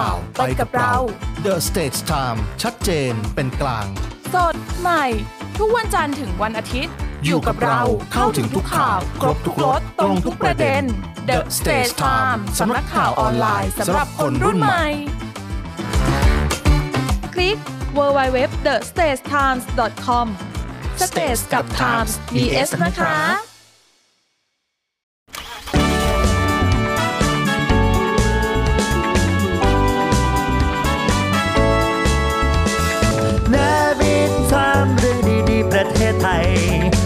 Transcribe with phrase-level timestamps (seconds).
[0.00, 0.94] ข่าวไปกับเรา
[1.46, 3.86] The Stage Time ชัดเจนเป็นกลาง
[4.34, 5.04] สดใหม่
[5.58, 7.80] ทุกวันจันทร์ถึงวันอาทิตย์ อยู่กับเรา
[8.12, 10.82] เข้าถึงทุกข่าว ครบทุกรสตรงทุกประเด็น
[11.28, 14.84] The Stage Time สำนักข่าวออนไลน์สำหรับคนรุ่นใหม่
[17.34, 17.56] คลิก
[17.96, 20.26] www.thestagetimes.com
[21.08, 23.16] Stage กับ Times มี S นะคะ
[35.88, 36.99] ประเทศไทย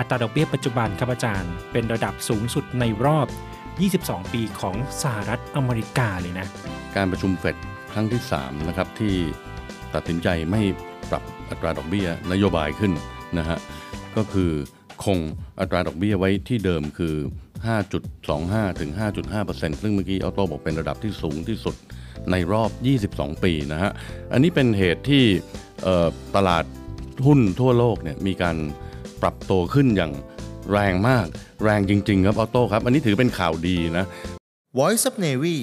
[0.00, 3.26] อัตราดอกเบี้ยปัจจุบันครับอาจารย์ เป็นระดับสูงสุดในรอบ
[3.80, 6.46] 22 ปีของสหรัฐอเมริกาเลยนะ
[6.96, 7.56] การประชุมเฟด
[7.92, 9.14] ครั้งที่ 3 นะครับ ที่
[9.94, 10.62] ตัดสินใจไม่
[11.10, 12.92] ปรับอัตราดอกเบี้ยนโยบายขึ้น
[13.38, 13.58] นะฮะ
[14.16, 14.50] ก็คือ
[15.04, 15.18] คง
[15.60, 17.14] อัตราดอกเบี้ยไว้ที่เดิมคือ
[17.98, 18.90] 5.25 ถึง
[19.32, 21.76] 5.5%ซึ่งเมื่อกี้ออโต้บอกเป็นระดับที่สูงที่สุด
[22.30, 22.70] ในรอบ
[23.08, 23.90] 22 ปีนะฮะ
[24.32, 25.24] อันนี้เป็นเหตุที่
[26.36, 26.64] ตลาด
[27.26, 28.56] หุ้นทั่วโลกเนี่ยมีการ
[29.22, 30.12] ปรับตัวขึ้นอย่าง
[30.70, 31.26] แรงมาก
[31.64, 34.06] แรงจริง ๆ ครับออโต้ครับ อันนี้ถือเป็นข่าวดีนะ
[34.78, 35.58] Voice of Navy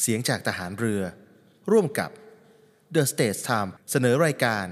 [0.00, 1.02] เสียงจากทหารเรือ
[1.70, 2.10] ร่วมกับ
[2.94, 4.66] The Stage Time เสนอรายการ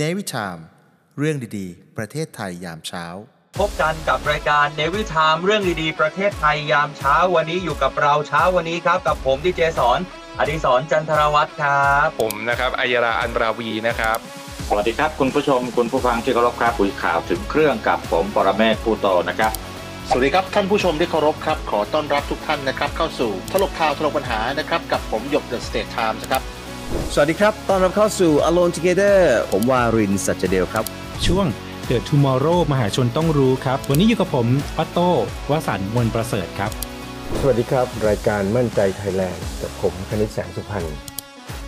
[0.00, 0.60] Navy Time
[1.18, 3.06] เรื่องดีๆ ประเทศไทยยามเช้า
[3.58, 9.98] พบกันกับรายการเนวิทามเรื่องดีๆ ประเทศไทยยามเช้าวันนี้อยู่กับเราเช้าวันนี้ครับ กับผมดีเจสอน
[10.38, 14.18] อดิศรจันทรวัฒน์ครับ ผมนะครับอัยราอันราวีนะครับ
[14.72, 19.52] สวัสดีครับ คุณผู้ชมคุณผู้ฟังที่เคารพครับคุยข่าวถึงเครื่องกับผมปรเมษฐ์ ภู่โตนะครับ
[20.08, 26.42] สวัสดีครับท่านผู้ชมที่เคารพครับ ขอต้อนรับทุกท่านนะครับ เข้าสู่ถลกข่าวถลกปัญหานะครับกับผมหยก THE STATES TIMES ครับ
[27.12, 29.18] สวัสดีครับต้อนรับเข้าสู่ Alone Together
[29.50, 30.84] ผมวรินทร์ สัจเดวครับ
[31.26, 31.46] ช่วง
[31.88, 34.46] The Tomorrow มหาชนต้องรู้ครับ วันนี้อยู่กับผม
[34.76, 35.10] ออโต้
[35.50, 36.70] วสันต์มนต์ประเสริฐครับ
[37.40, 41.09] สวัสดีครับ รายการมั่นใจไทยแลนด์กับผมคณิตแสงสุพรรณ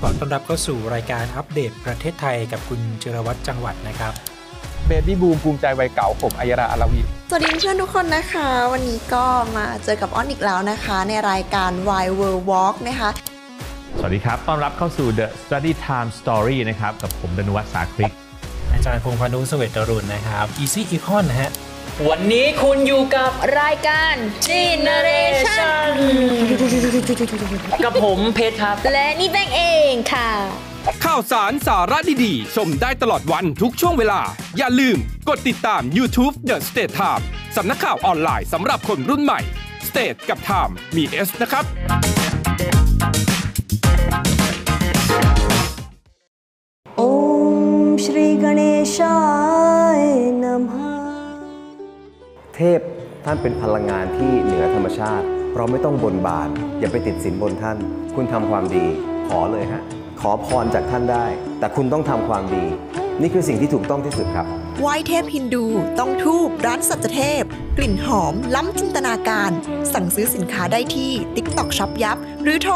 [0.00, 4.12] ขอต้อนรับเข้าสู่รายการอัปเดตประเทศไทยกับคุณจิรวัตรจังหวัดนะครับ
[4.86, 9.24] เบบี้บูมภูมิใจวัยเก่าผมอัยราอันราวีสวัสดีเพื่อนทุกคนนะคะ วันนี้ก็
[9.56, 13.10] มาเจอกับอ้อนอีกแล้วนะคะ ในรายการ Why World Walk นะคะ
[13.98, 18.12] สวัสดีครับ ต้อนรับเข้าสู่ The Study Time Story นะครับ กับผมดนวัฒน์สาคริก
[18.72, 21.50] อาจารย์พงษ์พานุสเวตรุณนะครับ Easy Econ นะฮะ
[22.08, 23.30] วันนี้คุณอยู่กับ
[23.60, 24.14] รายการ
[24.48, 25.92] Generation
[27.84, 30.30] กับผมเพชรครับ และนี่แบงเองค่ะ
[31.04, 34.20] ข่าวสารสาระดีๆ ชมได้ตลอดวันทุกช่วงเวลา
[34.58, 34.98] อย่าลืม
[35.28, 37.22] กดติดตาม YouTube The State Time
[37.56, 39.40] สำนักข่าวออนไลน์สำหรับคนรุ่นใหม่
[39.88, 41.64] State กับ Time มี S นะครับ
[46.96, 47.02] โอ
[47.84, 48.62] มชรีกเน
[48.96, 49.51] ชา
[52.62, 52.80] ทพ
[53.24, 56.48] ท่านเป็นพลังงานที่เหนือธรรมชาติ เราไม่ต้องบนบาน
[56.80, 57.76] อย่าไปติดสินบนท่าน
[58.14, 58.86] คุณทำความดี
[59.28, 59.82] ขอเลยฮะ
[60.20, 61.26] ขอพรจากท่านได้
[61.58, 62.64] แต่คุณต้องทำความดี
[63.20, 64.46] นี่คือสิ่งที่ถูกต้องที่สุดครับ
[64.80, 65.66] ไหว้เทพฮินดู
[65.98, 67.42] ต้องทูบร้านสัจเทพ
[67.78, 69.50] กลิ่นหอม ล้ำจินตนาการ
[69.92, 72.74] สั่งซื้อสินค้าได้ที่ TikTok ช็อปยับ หรือโทร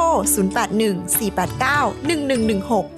[0.77, 2.96] 081 489 1116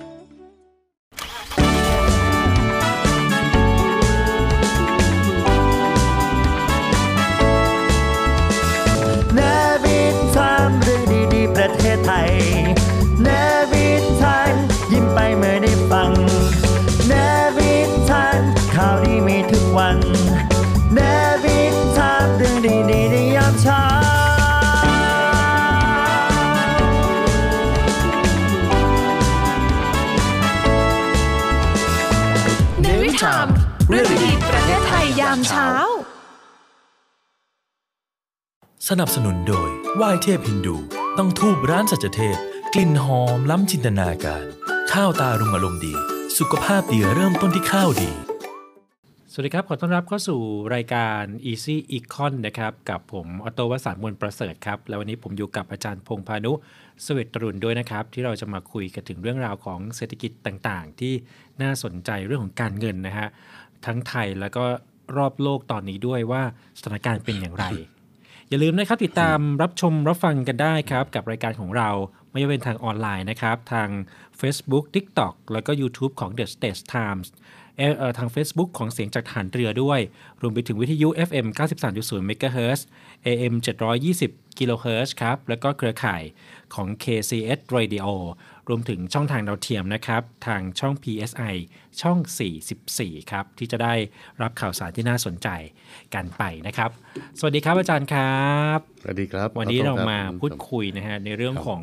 [35.38, 35.70] ามเช้า
[38.88, 40.76] สนับสนุนโดยไหว้เทพฮินดู
[41.18, 42.36] ต้องทูบร้านสัจเทพ
[42.74, 44.44] กลิ่นหอมล้ำจินตนาการ
[44.92, 45.94] ข้าวตารุงอารมณ์ดี
[46.38, 48.10] สุขภาพดีเริ่มต้นที่ข้าวดี
[49.32, 50.40] สวัสดีครับ ขอต้อนรับเข้าสู่
[50.74, 56.52] รายการ Easy Econ นะครับ กับผมออโตวสันต์มนต์ประเสริฐครับ แล้ววันนี้ผมอยู่กับอาจารย์พงษ์พานุ
[57.04, 61.12] สเวตรุณด้วยนะครับ ที่เราจะมาคุยกันถึงเรื่องราวของเศรษฐกิจต่างๆ ที่
[61.62, 63.28] น่าสนใจเรื่องของการเงินนะฮะ
[63.86, 64.64] ทั้งไทยแล้วก็
[65.16, 66.42] รอบโลกตอนนี้ด้วยว่า
[66.78, 67.64] สถานการณ์เป็นอย่างไร
[68.48, 71.90] อย่าลืมนะครับติดตามรับชมรับฟังกันได้ครับ กับรายการของเรา
[72.30, 73.88] ไม่ว่าเป็นทางออนไลน์นะครับ ทาง
[74.40, 77.26] Facebook TikTok แล้วก็ YouTube ของ The States Times
[77.76, 80.00] เอ่อเอ่อทาง Facebook ของเสียงจากฐานเรือด้วย
[80.40, 81.46] รวมไปถึงวิทยุ FM
[81.88, 82.80] 93.0 MHz
[83.26, 83.54] AM
[84.06, 86.22] 720 กิโลเฮิรตซ์ครับ แล้วก็เครือข่าย
[86.74, 88.06] ของ KCS Radio
[88.68, 91.54] รวมถึงช่องทางดาวเทียมนะครับ ทางช่อง PSI
[92.02, 92.18] ช่อง
[92.74, 93.94] 44 ครับ ที่จะได้
[94.42, 95.48] รับข่าวสารที่น่าสนใจ
[96.14, 96.90] กันไปนะครับ
[97.38, 101.82] สวัสดีครับอาจารย์ครับ สวัสดีครับ วันนี้ขอต้เราอนรับมาคุณผู้ชมพูดคุยนะฮะในเรื่องของ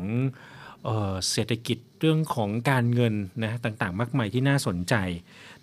[0.84, 4.94] เอ่อเศรษฐกิจเรื่องของการเงินนะต่างๆ มากมายที่น่าสนใจ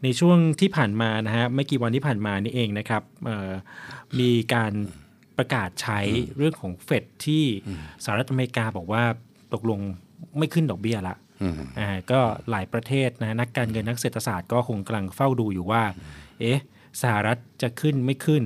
[0.03, 3.51] ในช่วงที่ผ่านมานะฮะไม่กี่วันที่ผ่านมานี่เองนะครับเอ่อ
[4.19, 4.73] มีการ
[5.37, 5.99] ประกาศใช้
[6.37, 7.43] เรื่องของเฟดที่
[8.03, 9.03] สหรัฐอเมริกาบอกว่า
[9.53, 9.81] ตกลง
[10.37, 15.83] ไม่ขึ้นดอกเบี้ยละอืมอ่าก็หลายประเทศนะนักการเงินนักเศรษฐศาสตร์ก็คงกำลังเฝ้าดูอยู่ว่า
[16.39, 16.59] เอ๊ะ
[17.01, 18.43] สหรัฐจะขึ้นไม่ขึ้น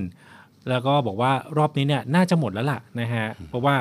[0.68, 3.76] แล้วก็บอกว่ารอบนี้เนี่ยน่าจะหมดแล้วล่ะนะฮะเพราะว่า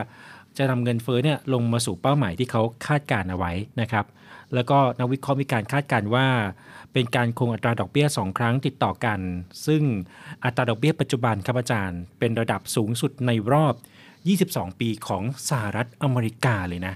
[0.57, 3.51] จะนำเงินเฟ้อเนี่ยลงมาสู่เป้าหมายที่เขาคาดการณ์เอาไว้
[3.81, 4.05] นะครับ
[4.53, 6.27] แล้วก็นักวิเคราะห์มีการคาดการณ์ว่า
[6.93, 9.19] เป็นการคงอัตราดอกเบี้ย 2 ครั้งติดต่อกัน
[9.65, 9.83] ซึ่ง
[10.45, 13.73] อัตราดอกเบี้ยปัจจุบันครับอาจารย์ เป็นระดับสูงสุดในรอบ
[14.27, 16.95] 22 ปีของสหรัฐอเมริกาเลยนะ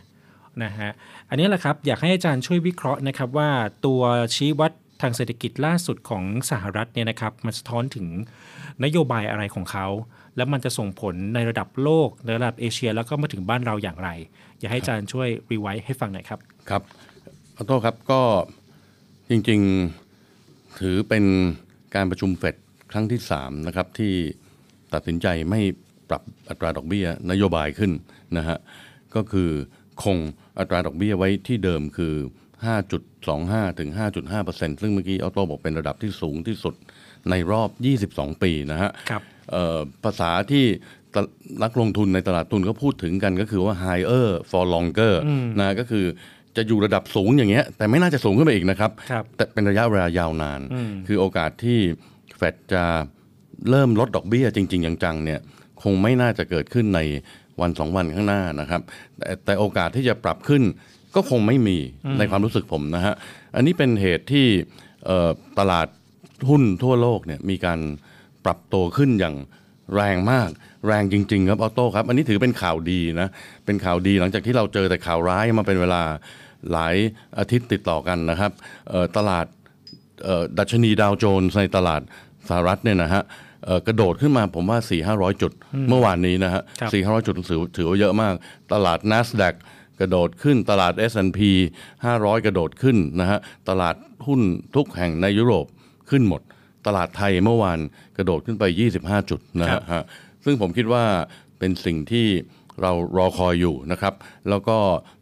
[0.64, 0.90] นะฮะ
[1.30, 3.50] อันนี้แหละครับอยากให้อาจารย์ช่วยวิเคราะห์นะครับว่า
[3.86, 4.02] ตัว
[4.36, 4.72] ชี้วัด
[5.02, 8.08] ทางเศรษฐกิจล่าสุดของสหรัฐเนี่ยนะครับมันสะท้อนถึง
[8.84, 9.88] นโยบายอะไรของเขา
[10.36, 14.10] แล้วมันจะส่งผลในระดับโลกในระดับเอเชีย แล้วก็มาถึงบ้านเราอย่างไร
[14.60, 16.40] อยากให้อาจารย์ช่วยรีไวซ์ให้ฟังหน่อยครับ
[16.70, 16.82] ครับ
[17.56, 18.22] ขอโทษครับก็
[19.30, 21.24] จริงๆถือเป็น
[21.96, 22.56] การประชุมเฟด
[22.92, 24.14] ครั้งที่3นะครับที่
[24.94, 25.62] ตัดสินใจไม่
[26.10, 27.92] ปรับอัตราดอกเบี้ยนโยบายขึ้น
[28.38, 28.58] นะฮะ
[29.16, 29.50] ก็คือ
[30.04, 30.18] คง
[30.60, 32.14] อัตราดอกเบี้ยไว้ที่เดิมคือ
[32.92, 33.90] 5.25 ถึง
[34.36, 36.76] 5.5%ซึ่งเมื่อกี้ออโต้บอกเป็นระดับที่สูงที่สุด
[37.30, 37.70] ในรอบ
[38.08, 39.22] 22 ปีนะฮะครับ
[39.52, 40.66] เอ่อภาษาที่
[41.14, 41.22] ตะ
[41.64, 46.06] นักลงทุนในตลาดทุนก็พูดถึงกันก็คือว่า higher for longer อืมนะก็คือ
[46.58, 51.80] จะอยู่ระดับสูงอย่างเงี้ย แต่ไม่น่าจะสูงขึ้นไปอีกนะครับครับแต่เป็นระยะเวลายาวนานอืมคือโอกาสที่
[52.38, 52.84] เฟดจะ
[53.70, 55.40] เริ่มลดดอกเบี้ยจริงๆจังๆเนี่ย
[55.84, 57.00] คงไม่น่าจะเกิดขึ้นใน
[57.62, 58.82] วันสองวันข้างหน้านะครับ
[59.18, 60.64] แต่แต่โอกาสที่จะปรับขึ้น
[61.16, 63.14] ก็คงไม่มีอืมในความรู้สึกผมนะฮะ
[63.56, 64.48] อันนี้เป็นเหตุที่
[65.06, 65.30] เอ่อ
[65.60, 65.88] ตลาด
[66.50, 67.80] หุ้นทั่วโลกเนี่ยมีการ
[68.46, 69.36] ปรับตัวขึ้นอย่าง
[69.96, 70.50] แรงมาก
[70.88, 73.30] แรงจริง ๆ ครับออโต้ครับ อันนี้ถือเป็นข่าวดีนะ
[73.66, 76.02] เป็นข่าวดีหลังจากที่เราเจอแต่ข่าวร้ายมาเป็นเวลา
[76.72, 76.96] หลาย
[77.38, 78.52] อาทิตย์ติดต่อกันนะครับ
[78.90, 79.46] เอ่อตลาด
[80.24, 82.02] เอ่อดัชนีดาวโจนส์ในตลาด
[82.50, 83.51] สหรัฐเนี่ยนะฮะเอ่อ
[83.88, 88.34] กระโดดขึ้นมาผมว่า 4 5 0 0 จุดอืมเมื่อวานนี้นะฮะครับ4 5 0 0จุดถือถือว่าเยอะมาก
[88.74, 89.56] ตลาด NASDAQ
[90.00, 91.40] กระโดดขึ้นตลาด S&P
[91.94, 93.96] 500 กระโดดขึ้นนะฮะตลาด
[94.28, 94.42] หุ้น
[94.76, 95.66] ทุกแห่งในยุโรป
[96.10, 96.42] ขึ้นหมด
[96.88, 97.80] ตลาดไทยเมื่อวาน
[98.18, 98.64] กระโดดขึ้นไป
[98.98, 100.04] 25 จุดนะครัฮะบฮะ
[100.46, 101.04] ซึ่งผมคิดว่า
[101.60, 102.28] เป็นสิ่งที่
[102.82, 104.14] เรารอคอยอยู่นะครับ
[104.50, 104.78] แล้วก็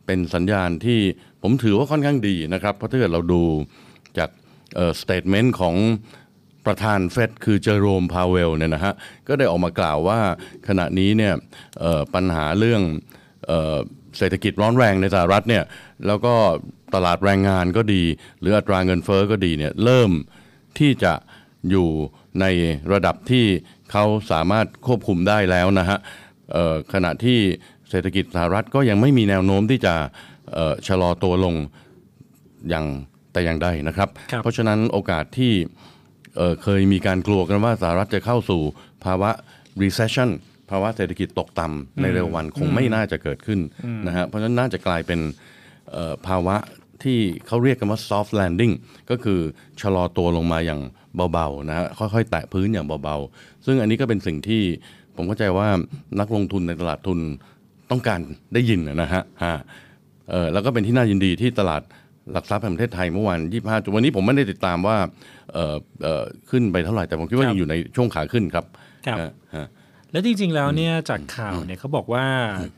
[0.05, 0.99] เป็นสัญญาณที่
[1.41, 3.41] ผมถือว่าค่อนข้างดีนะครับ เพราะถ้าเกิดเราดู
[4.17, 4.29] จาก
[5.01, 5.75] statement ของ
[6.69, 8.93] ประธานเฟดคือเจอโรมพาเวลเนี่ยนะฮะ
[9.27, 10.19] ก็ได้ออกมากล่าวว่า
[10.67, 11.33] ขณะนี้เนี่ย
[11.79, 12.81] เอ่อปัญหาเรื่อง
[13.47, 13.77] เอ่อ
[14.17, 15.63] เศรษฐกิจร้อนแรงในสหรัฐเนี่ย
[16.07, 16.35] แล้วก็
[16.95, 18.03] ตลาดแรงงานก็ดี
[18.39, 20.11] หรืออัตราเงินเฟ้อก็ดีเนี่ยเริ่ม
[20.79, 21.13] ที่จะ
[21.69, 21.89] อยู่
[22.41, 22.45] ใน
[22.93, 23.45] ระดับที่
[23.91, 25.97] เขาสามารถควบคุมได้แล้วนะฮะ
[26.51, 27.39] เอ่อขณะที่
[27.89, 29.95] เศรษฐกิจสหรัฐก็ยังไม่มีแนวโน้มที่จะ
[30.53, 31.55] เอ่อชะลอตัวลง
[32.69, 32.85] อย่าง
[33.33, 35.53] แต่อย่างใดนะครับครับเพราะฉะนั้นโอกาสที่
[36.39, 38.61] เอ่อเคยมีการกลัวกันว่าสหรัฐจะเข้าสู่
[39.05, 39.29] ภาวะ
[39.81, 40.29] recession
[40.69, 45.19] ภาวะเศรษฐกิจตกต่ำในเร็ววันคงไม่น่าจะเกิดขึ้นอืมนะฮะเพราะฉะนั้นน่าจะกลายเป็น
[45.91, 46.55] เอ่อภาวะ
[47.03, 48.73] ที่เขาเรียกกันว่า soft landing
[49.09, 49.39] ก็คือ
[49.81, 50.81] ชะลอตัวลงมาอย่าง
[51.33, 54.61] เบาๆนะฮะค่อยๆ แตะพื้นอย่างเบาๆ ซึ่งอันนี้ก็เป็นสิ่งที่
[55.15, 55.67] ผมเข้าใจว่า
[56.19, 57.19] นักลงทุนในตลาดทุน
[57.91, 58.19] ต้องการ
[58.53, 59.55] ได้ยินนะฮะฮะ
[60.29, 61.81] เอ่อแล้วก็เป็นที่น่ายินดีที่ตลาด
[62.33, 64.97] หลักทรัพย์แห่งประเทศไทยเมื่อวาน 25 จุดวันนี้ผมไม่ได้ติดตามว่า
[65.53, 68.65] เอ่อเอ่อขึ้นไปเท่าไหร่ แต่ผมคิดว่าครับยังอยู่ในช่วงขาขึ้นครับ
[69.07, 69.67] ครับฮะฮะ
[70.11, 72.25] แล้วจริงๆแล้วเนี่ยจากข่าวเนี่ยเขาบอกว่า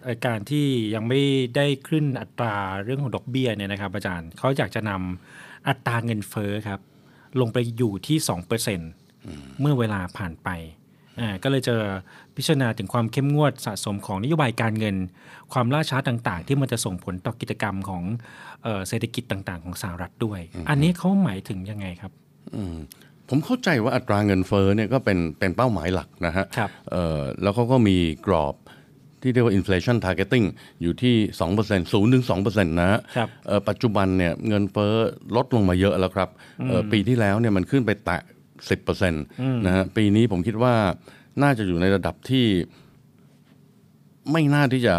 [0.04, 0.66] เอ่อการที่
[0.96, 1.22] ยังไม่
[1.56, 6.80] ได้ขึ้นอัตราเรื่องของดอกเบี้ยเนี่ยนะครับ อาจารย์เขาอยากจะนำอัตราเงินเฟ้อครับ
[7.42, 8.18] ลงไปอยู่ที่
[8.90, 10.50] 2%เมื่อเวลาผ่านไป
[11.20, 11.76] อ่าก็เลยจะ
[12.36, 14.96] พิจารณาถึงความเข้มงวดสะสมของนโยบายการเงิน
[15.54, 18.04] ความล่าช้าต่างๆ ที่มันจะส่งผลต่อกิจกรรมของ
[18.64, 20.40] เอ่อเศรษฐกิจต่างๆ ของสหรัฐด้วย
[20.70, 22.12] อันนี้เขาหมายถึงยังไงครับ
[22.56, 22.78] อืม
[23.30, 28.56] ผมเข้าใจว่าอัตราเงินเฟ้อเนี่ยก็เป็นเป็นเป้าหมายหลักนะฮะครับเอ่อแล้วเขาก็มีกรอบ
[29.22, 30.46] ที่เรียกว่า inflation targeting
[30.82, 31.16] อยู่ที่
[31.50, 34.94] 2% 0ถึง2%นะฮะครับเอ่อปัจจุบันเนี่ยเงินเฟ้อ
[35.36, 36.30] ลดลงมาเยอะแล้วครับ
[36.70, 38.22] เอ่ออืมปีที่แล้วเนี่ยมันขึ้นไปแตะ
[38.70, 40.76] 10%นอืมะฮะปีนี้ผมคิดว่า
[41.44, 42.46] น่าจะอยู่ในระดับที่
[44.32, 44.96] ไม่น่าที่จะ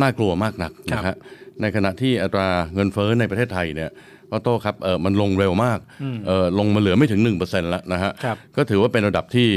[0.00, 1.16] น่ากลัวมากนักนะครับ
[1.60, 3.90] ในขณะที่อัตราเงินเฟ้อในประเทศไทยเนี่ย
[4.30, 9.48] ออโต้ครับเออมันลงเร็วมากอืมเออลงมาเหลือไม่ถึง 1%แล้วนะฮะครับก็ถือว่าเป็นระดับที่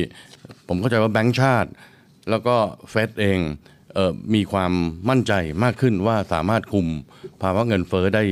[0.68, 1.70] ผมเข้าใจว่าแบงก์ชาติ
[2.30, 2.56] แล้วก็
[2.90, 3.40] เฟดเอง
[3.94, 4.72] เออมีความ
[5.10, 5.34] มั่นใจ
[5.64, 6.88] มากขึ้นว่าสามารถคุม
[7.42, 8.24] ภาวะเงินเฟ้อได้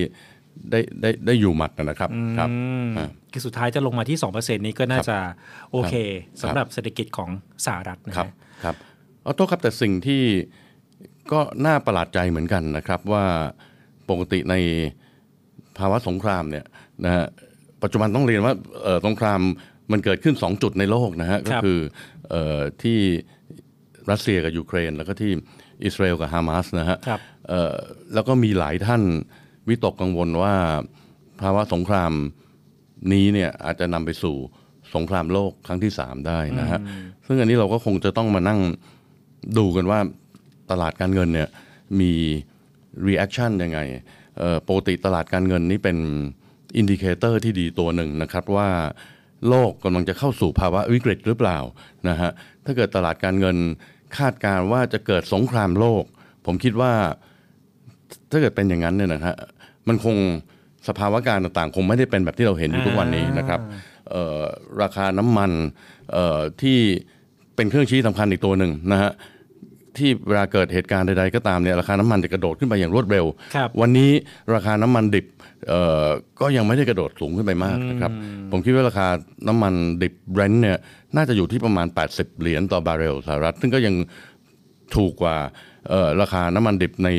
[0.72, 2.55] ได้ได้ได้อยู่หมัดนะครับครับอื
[2.88, 5.17] มอ่าคือสุดท้ายจะลงมาที่ 2%นี้ก็น่าจะ
[5.72, 7.29] โอเคครับสำหรับเศรษฐกิจของ
[7.65, 8.29] สหรัฐนะครัฮะบ
[8.63, 8.75] ครับ
[9.25, 10.24] ออโต้ครับแต่สิ่งที่
[11.31, 13.25] ก็น่าประหลาดใจเหมือนกันนะครับว่า
[14.10, 14.55] ปกติใน
[15.77, 16.65] ภาวะสงครามเนี่ย
[17.05, 17.25] นะฮะ
[17.84, 18.53] ปัจจุบันต้องเรียนว่า
[18.84, 19.39] เอ่อสงคราม
[19.91, 21.79] มันเกิดขึ้น 2 จุดในโลกนะฮะก็คือ
[22.29, 23.00] เอ่อที่
[24.12, 25.31] รัสเซียกับยูเครน แล้วก็ที่
[25.86, 27.75] อิสราเอลกับฮามาสนะฮะครับเอ่อ
[28.13, 29.01] แล้วก็มีหลายท่าน
[29.68, 30.56] วิตกกังวลว่า
[31.41, 32.12] ภาวะสงคราม
[33.12, 34.36] นี้เนี่ยอาจจะนำไปสู่
[34.96, 38.60] สงครามโลกครั้งที่3ได้นะฮะอืมซึ่งอันนี้เราก็คงจะต้องมานั่ง
[39.58, 40.00] ดูกันว่า
[40.72, 41.50] ตลาดการเงินเนี่ย
[42.00, 42.13] มี
[43.08, 43.80] reaction ยังไง
[44.38, 45.98] เอ่อปกติตลาดการเงินนี่เป็น
[46.77, 48.70] indicator ที่ดีตัวหนึ่งนะครับว่า
[49.50, 51.58] โลกกำลังจะเข้าสู่ภาวะวิกฤตหรือเปล่า
[52.10, 52.32] นะฮะ
[52.65, 53.58] ถ้าเกิดตลาดการเงิน
[54.18, 56.03] คาดการณ์ว่าจะเกิดสงครามโลก
[56.46, 56.94] ผมคิดว่า
[58.31, 59.35] ถ้าเกิดเป็นอย่างนั้นเนี่ยนะฮะ
[59.88, 60.15] มันคง
[60.88, 63.59] สภาวะการต่างๆ คงไม่ได้เป็นแบบที่เราเห็นอยู่ทุกวันนี้นะครับ
[64.11, 64.41] เอ่อ
[64.81, 65.51] ราคาน้ำมัน
[66.11, 66.77] เอ่อที่
[67.55, 69.11] เป็นเครื่องชี้สำคัญอีกตัวหนึ่งนะฮะ
[69.97, 74.11] ที่เวลาเกิดเหตุการณ์ใดๆก็ตามเนี่ยราคาน้ำมันจะกระโดดขึ้นไปอย่างรวดเร็วครับวันนี้
[74.53, 75.25] ราคาน้ำมันดิบ
[75.67, 76.05] เอ่อ
[76.41, 78.11] ก็ยังไม่ได้กระโดดสูงขึ้นไปมากนะครับ
[78.51, 79.07] ผมคิดว่าราคา
[79.47, 80.77] น้ำมันดิบเบรนท์เนี่ย
[81.15, 83.95] น่าจะอยู่ที่ประมาณ 80 เหรียญต่อบาร์เรลสหรัฐ ซึ่งก็ยัง
[84.95, 85.38] ถูกกว่า
[85.89, 87.09] เอ่อราคาน้ำมันดิบใน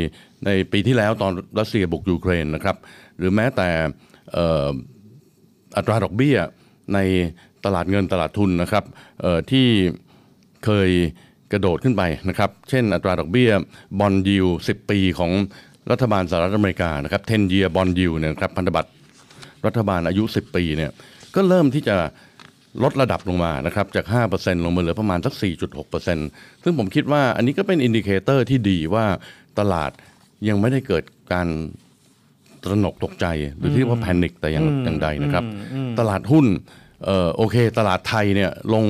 [0.47, 2.77] ในปีที่แล้วตอนรัสเซียบุกยูเครนนะครับ
[3.19, 3.69] หรือแม้แต่
[5.77, 6.37] อัตราดอกเบี้ย
[6.95, 6.99] ใน
[7.65, 8.85] ตลาดเงินตลาดทุนนะครับ
[9.51, 9.67] ที่
[10.65, 10.91] เคย
[11.53, 13.51] กระโดดขึ้นไปนะครับ เช่นอัตราดอกเบี้ย
[13.99, 15.31] bond yield 10 ปีของ
[15.91, 18.91] รัฐบาลสหรัฐอเมริกานะครับ10 year bond yield เนี่ยครับพันธบัตร
[19.67, 20.91] รัฐบาลอายุ 10 ปีเนี่ย
[21.35, 21.97] ก็เริ่มที่จะ
[22.83, 25.35] ลดระดับลงมานะครับจาก 5%ลงมาเหลือประมาณสัก
[25.99, 29.07] 4.6%ซึ่งผมคิดว่าอันนี้ก็เป็น indicator ที่ดีว่า
[29.59, 29.91] ตลาด
[30.49, 31.49] ยังไม่ได้เกิดการ
[32.63, 36.47] ตระหนกตกใจหรือที่เรียกว่า panic แต่อย่างอืมอย่างใดนะครับอืมอืมตลาดหุ้น
[37.05, 38.85] เอ่อโอเค ตลาดไทยเนี่ยลง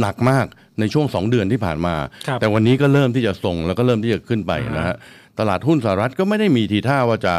[0.00, 0.46] หนักมาก
[0.80, 1.94] ในช่วง 2 เดือนที่ผ่านมา
[2.28, 4.96] ครับแต่วันนี้ก็เริ่มที่จะส่งแล้วก็เริ่มที่จะขึ้นไปนะฮะ
[5.38, 7.34] ตลาดหุ้นสหรัฐก็ไม่ได้มีทีท่าว่าจะ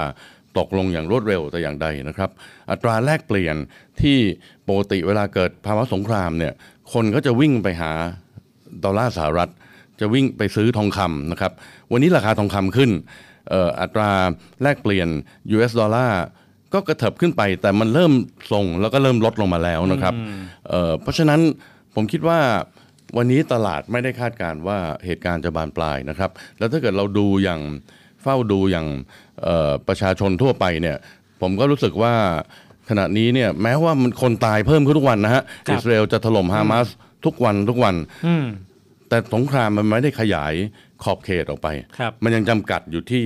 [0.57, 2.29] ตกลงอย่างรวดเร็วแต่อย่างใดนะครับ
[2.71, 3.55] อัตราแลกเปลี่ยน
[4.01, 4.17] ที่
[4.67, 6.53] ปกติเวลาเกิดภาวะสงครามเนี่ย
[6.93, 7.91] คนก็จะวิ่งไปหา
[8.83, 9.49] ดอลลาร์สหรัฐ
[10.01, 11.51] จะวิ่งไปซื้อทองคำนะครับ
[11.91, 12.91] วันนี้ราคาทองคำขึ้น
[13.49, 14.11] เอ่ออัตรา
[14.61, 15.07] แลกเปลี่ยน
[15.55, 16.21] US ดอลลาร์
[16.73, 18.11] ก็กระเถิบขึ้นไป แต่มันเริ่ม
[18.51, 20.13] ส่งแล้วก็เริ่มลดลงมาแล้วนะครับ
[20.69, 21.39] เอ่อเพราะฉะนั้น
[21.95, 22.39] ผมคิดว่า
[23.17, 27.61] วันนี้ตลาดไม่ได้คาดการณ์ว่าเหตุการณ์จะบานปลายนะครับ แล้วถ้าเกิดเราดูอย่าง
[28.23, 28.87] เฝ้าดูอย่าง
[29.43, 30.97] เอ่อประชาชนทั่วไปเนี่ย
[31.41, 32.13] ผมก็รู้สึกว่า
[32.89, 36.87] ขณะนี้เนี่ยแม้ว่ามันคนตายเพิ่มขึ้นทุกวันนะฮะครับอิสราเอลจะถล่มฮามาส
[37.25, 37.95] ทุกวันทุกวัน
[38.27, 38.45] อืม
[39.09, 40.53] แต่สงครามมันไม่ได้ขยาย
[41.03, 41.67] ขอบเขตออกไป
[41.99, 43.25] ครับมันยังจำกัดอยู่ที่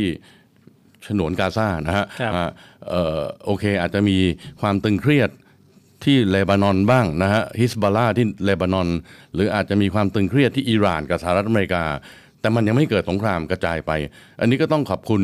[1.07, 2.49] ฉนวนกาซานะฮะครับอ่า
[2.89, 4.17] เอ่อโอเคอาจจะมี
[4.61, 5.29] ความตึงเครียด
[6.03, 8.87] ที่เลบานอนบ้างนะฮะฮิสบอลลาที่เลบานอน
[9.33, 11.83] หรืออาจจะมีความตึงเครียดที่อิหร่านกับสหรัฐอเมริกา
[12.41, 13.91] แต่มันยังไม่เกิดสงครามกระจายไป
[14.39, 15.21] อันนี้ก็ต้องขอบคุณ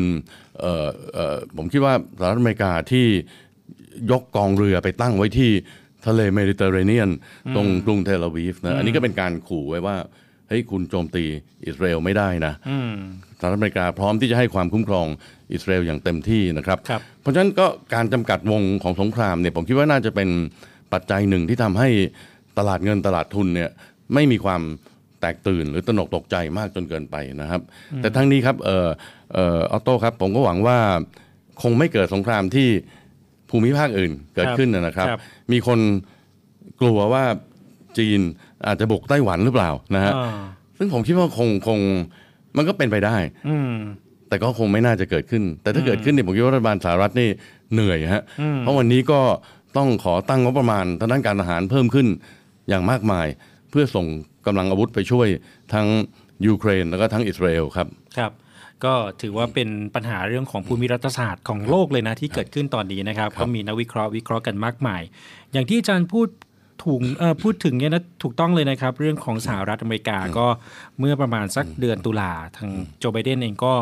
[0.60, 3.06] เอ่อเอ่อผมคิดว่าสหรัฐอเมริกาที่
[4.10, 5.50] ยกกองเรือไปตั้งไว้ที่
[6.06, 7.10] ทะเลเมดิเตอร์เรเนียน
[7.54, 9.96] ตรงกรุงเทลอาวีฟนะอันนี้ก็เป็นการขู่ไว้ว่า
[10.50, 11.24] เฮ้ยคุณโจมตี
[11.66, 12.94] อิสราเอลไม่ได้นะอืม
[13.40, 15.06] สหรัฐอเมริกาพร้อมที่จะให้ความคุ้มครอง
[15.52, 20.28] อิสราเอลอย่างเต็มที่นะครับครับเพราะฉะนั้นก็การจำกัดวงของสงครามเนี่ยผมคิดว่าน่าจะเป็น
[20.92, 21.88] ปัจจัยหนึ่งที่ทำให้
[22.58, 23.70] ตลาดเงินตลาดทุนเนี่ย
[24.14, 24.62] ไม่มีความ
[25.20, 27.60] แตกตื่นหรือตระหนกตกใจมากจนเกินไปนะครับ
[27.92, 28.88] อืมแต่ทั้งนี้ครับเอ่อ
[29.32, 30.78] เอ่อออโต้ครับผมก็หวังว่า
[31.62, 32.68] คงไม่เกิดสงครามที่
[33.50, 35.20] ภูมิภาคอื่นเกิดขึ้นนะครับครับ
[35.52, 35.78] มีคน
[36.80, 37.24] กลัวว่า
[37.98, 38.20] จีน
[38.66, 40.40] อาจจะบุกไต้หวันหรือเปล่านะฮะอ่า
[40.78, 41.78] ซึ่งผมคิดว่าคงคง
[42.56, 43.16] มันก็เป็นไปได้
[43.48, 43.74] อืม
[44.28, 47.28] แต่ก็คงไม่น่าจะเกิดขึ้น แต่ถ้าเกิดขึ้นเนี่ยผมคิดว่ารัฐบาลสหรัฐนี่
[47.72, 49.20] เหนื่อยฮะอืมเพราะวันนี้ก็
[49.76, 52.06] ต้องขอตั้งงบประมาณทางด้านการทหารเพิ่มขึ้น
[52.68, 53.26] อย่างมากมาย
[53.70, 54.06] เพื่อส่ง
[54.46, 55.28] กำลังอาวุธไปช่วย
[55.74, 55.86] ทั้ง
[56.46, 57.86] ยูเครนแล้วก็ทั้งอิสราเอลครับ
[58.18, 58.32] ครับ
[58.84, 65.02] ก็ถือว่าเป็นปัญหาเรื่องของภูมิรัฐศาสตร์ของโลกเลยนะที่เกิดขึ้นตอนนี้นะครับ ก็มีนักวิเคราะห์วิเคราะห์กันมากมาย
[65.52, 66.28] อย่างที่อาจารย์พูด
[66.82, 70.46] ถูกเอ่อพูดถึงเนี่ยนะถูกต้องเลยนะครับ เรื่องของสหรัฐอเมริกาก็
[70.98, 73.74] เมื่อประมาณสักเดือนตุลาทางโจไบเดนเองก็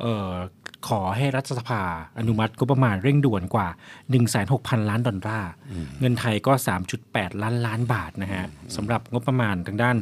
[0.00, 0.32] เอ่อ
[0.88, 1.82] ขอให้รัฐสภา
[2.18, 3.68] อนุมัติก็ประมาณเร่งด่วนกว่า
[4.28, 5.50] 16,000 ล้านดอลลาร์
[6.00, 6.52] เงินไทยก็
[6.96, 8.44] 3.8 ล้านล้านบาทนะฮะ
[8.76, 9.96] สำหรับงบประมาณทางด้าน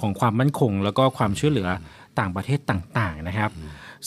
[0.00, 1.68] ของความมั่นคง แล้วก็ความช่วยเหลือ
[2.18, 3.50] ต่างประเทศต่างๆนะครับ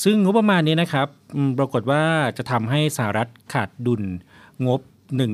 [0.03, 2.03] ซึ่งงบประมาณนี้นะครับอืมปรากฏว่า
[2.37, 4.03] จะทำให้สหรัฐขาดดุล
[4.67, 4.81] งบ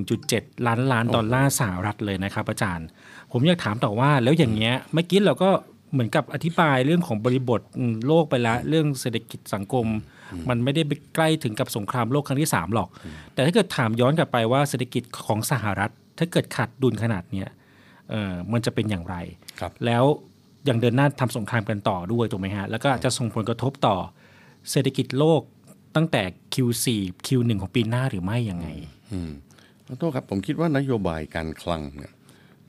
[0.01, 2.87] 1.7 ล้านล้านดอลลาร์สหรัฐเลยนะครับอาจารย์
[3.31, 5.49] ผมอยากถามต่อว่าแล้วอย่างเงี้ยเมื่อกี้เราก็
[5.91, 9.85] เหมือนกับอธิบายเรื่องของบริบทอืมโลกไปแล้วเรื่องเศรษฐกิจสังคม
[10.49, 12.89] มันไม่ได้ไปใกล้ถึงกับสงครามโลกครั้งที่ 3 หรอก
[13.33, 17.47] แต่ถ้าเกิดถามย้อนกลับไปว่าเศรษฐกิจของสหรัฐ ถ้าเกิดขาดดุลขนาดเนี้ย
[18.09, 19.15] เออมันจะเป็นอย่างไร
[19.59, 20.03] ครับแล้ว
[20.69, 23.95] ยังเดินหน้าทำสงครามกันต่อด้วยถูกไหมฮะแล้วก็จะส่งผลกระทบต่อ
[24.71, 25.41] เศรษฐกิจโลก
[25.95, 26.21] ตั้งแต่
[26.53, 26.85] Q4
[27.25, 28.67] Q1 ของปีหน้าหรือไม่ยังไง
[29.13, 29.31] อืม
[29.87, 32.13] ขอโทษครับผมคิดว่านโยบายการคลังเนี่ย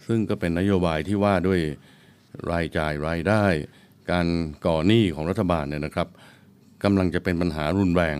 [0.07, 1.61] ซึ่งก็เป็นนโยบายที่ว่าด้วย
[2.51, 3.45] รายจ่ายรายได้
[4.11, 4.27] การ
[4.67, 6.09] ก่อหนี้ของรัฐบาลเนี่ยนะครับ
[6.85, 8.19] กำลังจะเป็นปัญหารุนแรง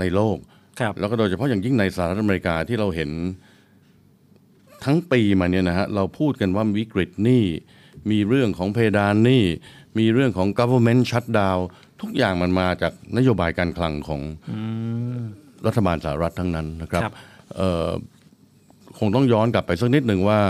[0.00, 0.38] ในโลก
[0.80, 3.10] ครับแล้วก็โดยเฉพาะอย่างยิ่งในสหรัฐอเมริกาที่เราเห็น
[4.84, 7.44] ทั้งปีมาเนี่ยนะฮะเราพูดกันว่าวิกฤตหนี้
[8.10, 9.44] มีเรื่องของเพดานหนี้
[9.98, 11.60] มีเรื่องของ government shutdown
[12.00, 14.20] ทุกอย่างมันมาจากนโยบายการคลังของ
[15.66, 17.27] รัฐบาลสหรัฐทั้งนั้นนะครับครับเอ่อ
[18.98, 20.40] คงต้องย้อนกลับไปสักนิดหนึ่งว่า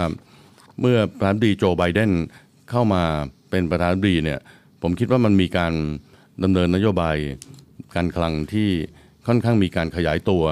[0.81, 2.11] เมื่อประธานาธิบดีโจไบเดน
[2.71, 3.02] เข้ามา
[3.50, 4.40] เป็นประธานาธิบดีเนี่ย
[4.83, 5.73] ผมคิดว่ามันมีการ
[6.43, 7.17] ดำเนินนโยบาย
[7.95, 8.69] การคลังที่
[9.26, 10.45] ค่อนข้างมีการขยายตัว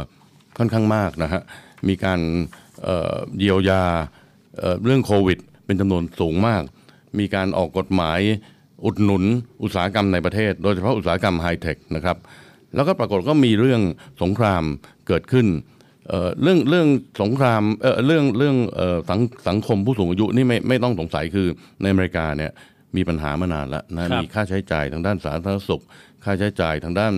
[0.59, 1.43] ค่อนข้างมากนะฮะ
[1.89, 2.21] มีการ
[2.83, 3.83] เเยียวยา
[4.59, 6.63] เเรื่องโควิด เป็นจำนวนสูงมาก
[7.19, 8.21] มีการออกกฎหมาย
[8.85, 9.25] อุดหนุน
[9.63, 12.17] อุตสาหกรรมในประเทศ โดยเฉพาะอุตสาหกรรมไฮเทคนะครับ
[12.75, 13.83] แล้วก็ปรากฏก็มีเรื่อง
[14.23, 14.63] สงคราม
[15.07, 15.47] เกิดขึ้น
[16.09, 16.89] เอ่อเรื่องเรื่อง
[17.23, 21.47] สงครามเอ่อเรื่องเรื่องเอ่อสังสังคมผู้สูงอายุนี่ไม่ไม่ต้องสงสัยคือ
[21.83, 22.51] ในอเมริกาเนี่ย
[22.97, 25.83] มีปัญหามานานแล้วนะครับมีค่าใช้จ่ายทางด้านสาธารณสุข
[26.25, 27.15] ค่าใช้จ่ายทางด้าน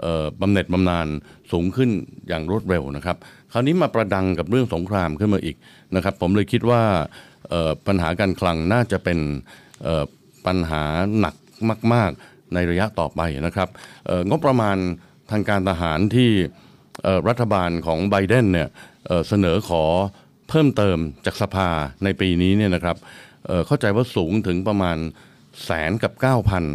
[0.00, 1.06] เอ่อบำเหน็จบำนาญ
[1.52, 1.90] สูงขึ้น
[2.28, 3.16] อย่างรวดเร็วนะครับ
[3.52, 5.56] คราวนี้มาประดังกับเรื่องสงครามขึ้นมาอีก
[5.94, 6.82] นะครับ ผมเลยคิดว่า
[7.48, 9.18] เอ่อปัญหาการคลังน่าจะเป็น
[9.82, 10.04] เอ่อ
[10.46, 10.82] ปัญหา
[11.20, 11.34] หนัก
[11.94, 13.68] มาก ๆในระยะต่อไปนะครับ
[14.06, 14.76] เอ่องบประมาณ
[15.30, 16.73] ทางการทหารที่เอ่อ
[17.28, 18.68] รัฐบาลของไบเดนเนี่ย
[19.06, 19.84] เอ่อเสนอขอ
[20.48, 21.68] เพิ่มเติมจากสภา
[22.04, 22.96] ในปีนี้เนี่ยนะครับ
[23.46, 24.98] เอ่อเข้าใจว่าสูงถึงประมาณ
[25.64, 26.12] แสนกับ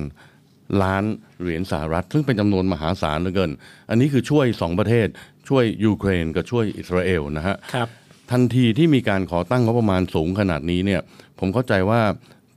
[0.10, 1.04] 9,000 ล้าน
[1.42, 3.52] เหรียญสหรัฐ ซึ่งเป็นจำนวนมหาศาลเหลือเกิน
[3.90, 5.08] อันนี้คือช่วย 2 ประเทศ
[5.50, 7.88] ช่วยยูเครนกับช่วยอิสราเอลนะฮะครับ
[8.32, 11.02] ทันทีที่มีการขอตั้งงบประมาณสูงขนาดนี้เนี่ย
[11.40, 12.02] ผมเข้าใจว่า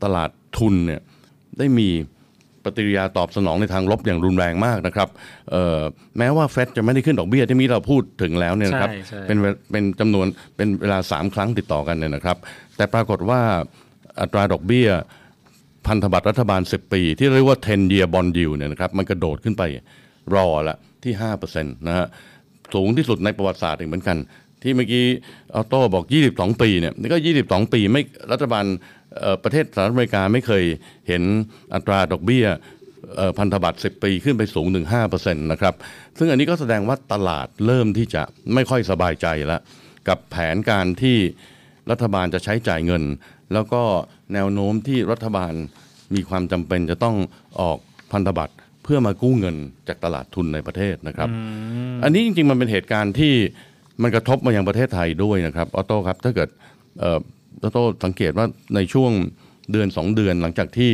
[0.04, 1.00] ตลาดทุนเนี่ย
[1.58, 1.88] ได้มี
[2.64, 5.08] ปฏิกิริยาตอบสนองในทางลบอย่างรุนแรงมากนะครับ
[5.50, 5.80] เอ่อ
[6.18, 12.36] แม้ว่าเฟดจะไม่ได้ขึ้นดอกเบี้ยที่มีเราพูดถึงแล้วเนี่ยนะครับใช่ใช่เป็นเวเป็นจำนวนเป็นเวลา 3 ครั้งติดต่อกันเนี่ยนะครับ
[12.76, 13.40] แต่ปรากฏว่า
[14.20, 14.88] อัตราดอกเบี้ย
[15.86, 19.62] พันธบัตรรัฐบาล 10 ปี ที่เรียกว่า 10 year bond yield เนี่ยนะครับมันกระโดดขึ้นไป
[20.34, 22.06] รอละที่5%นะฮะ
[22.74, 24.16] สูงที่สุดในประวัติศาสตร์อีกเหมือนกัน
[24.62, 25.06] ที่เมื่อกี้
[25.54, 28.80] ออโต้บอก 22 ปีเนี่ยนี่ก็ 22 ปีไม่รัฐบาลเอ่อ
[29.44, 30.64] ประเทศสหรัฐอเมริกาไม่เคย
[31.08, 31.22] เห็น
[31.74, 32.46] อัตราดอกเบี้ย
[33.38, 35.74] พันธบัตร 10 ปีขึ้นไปสูงถึง5%นะครับ
[36.18, 38.22] ซึ่งอันนี้ก็แสดงว่าตลาดเริ่มที่จะ
[38.54, 39.60] ไม่ค่อยสบายใจแล้ว
[40.08, 41.18] กับแผนการที่
[41.90, 43.02] รัฐบาลจะใช้จ่ายเงิน
[43.52, 43.82] แล้วก็
[44.34, 45.52] แนวโน้มที่รัฐบาล
[46.14, 47.16] มีความจำเป็นจะต้อง
[47.60, 47.78] ออก
[48.12, 49.56] พันธบัตรเพื่อมากู้เงิน
[49.88, 51.28] จากตลาดทุนในประเทศนะครับ
[52.02, 53.34] อันนี้จริงๆมันเป็นเหตุการณ์ที่
[54.02, 56.48] มันกระทบมายังประเทศไทยด้วยนะครับ ออโต้ครับ ถ้าเกิด
[57.72, 59.12] โต้สังเกตว่าในช่วง
[59.72, 60.92] เดือน 2 เดือนหลังจากที่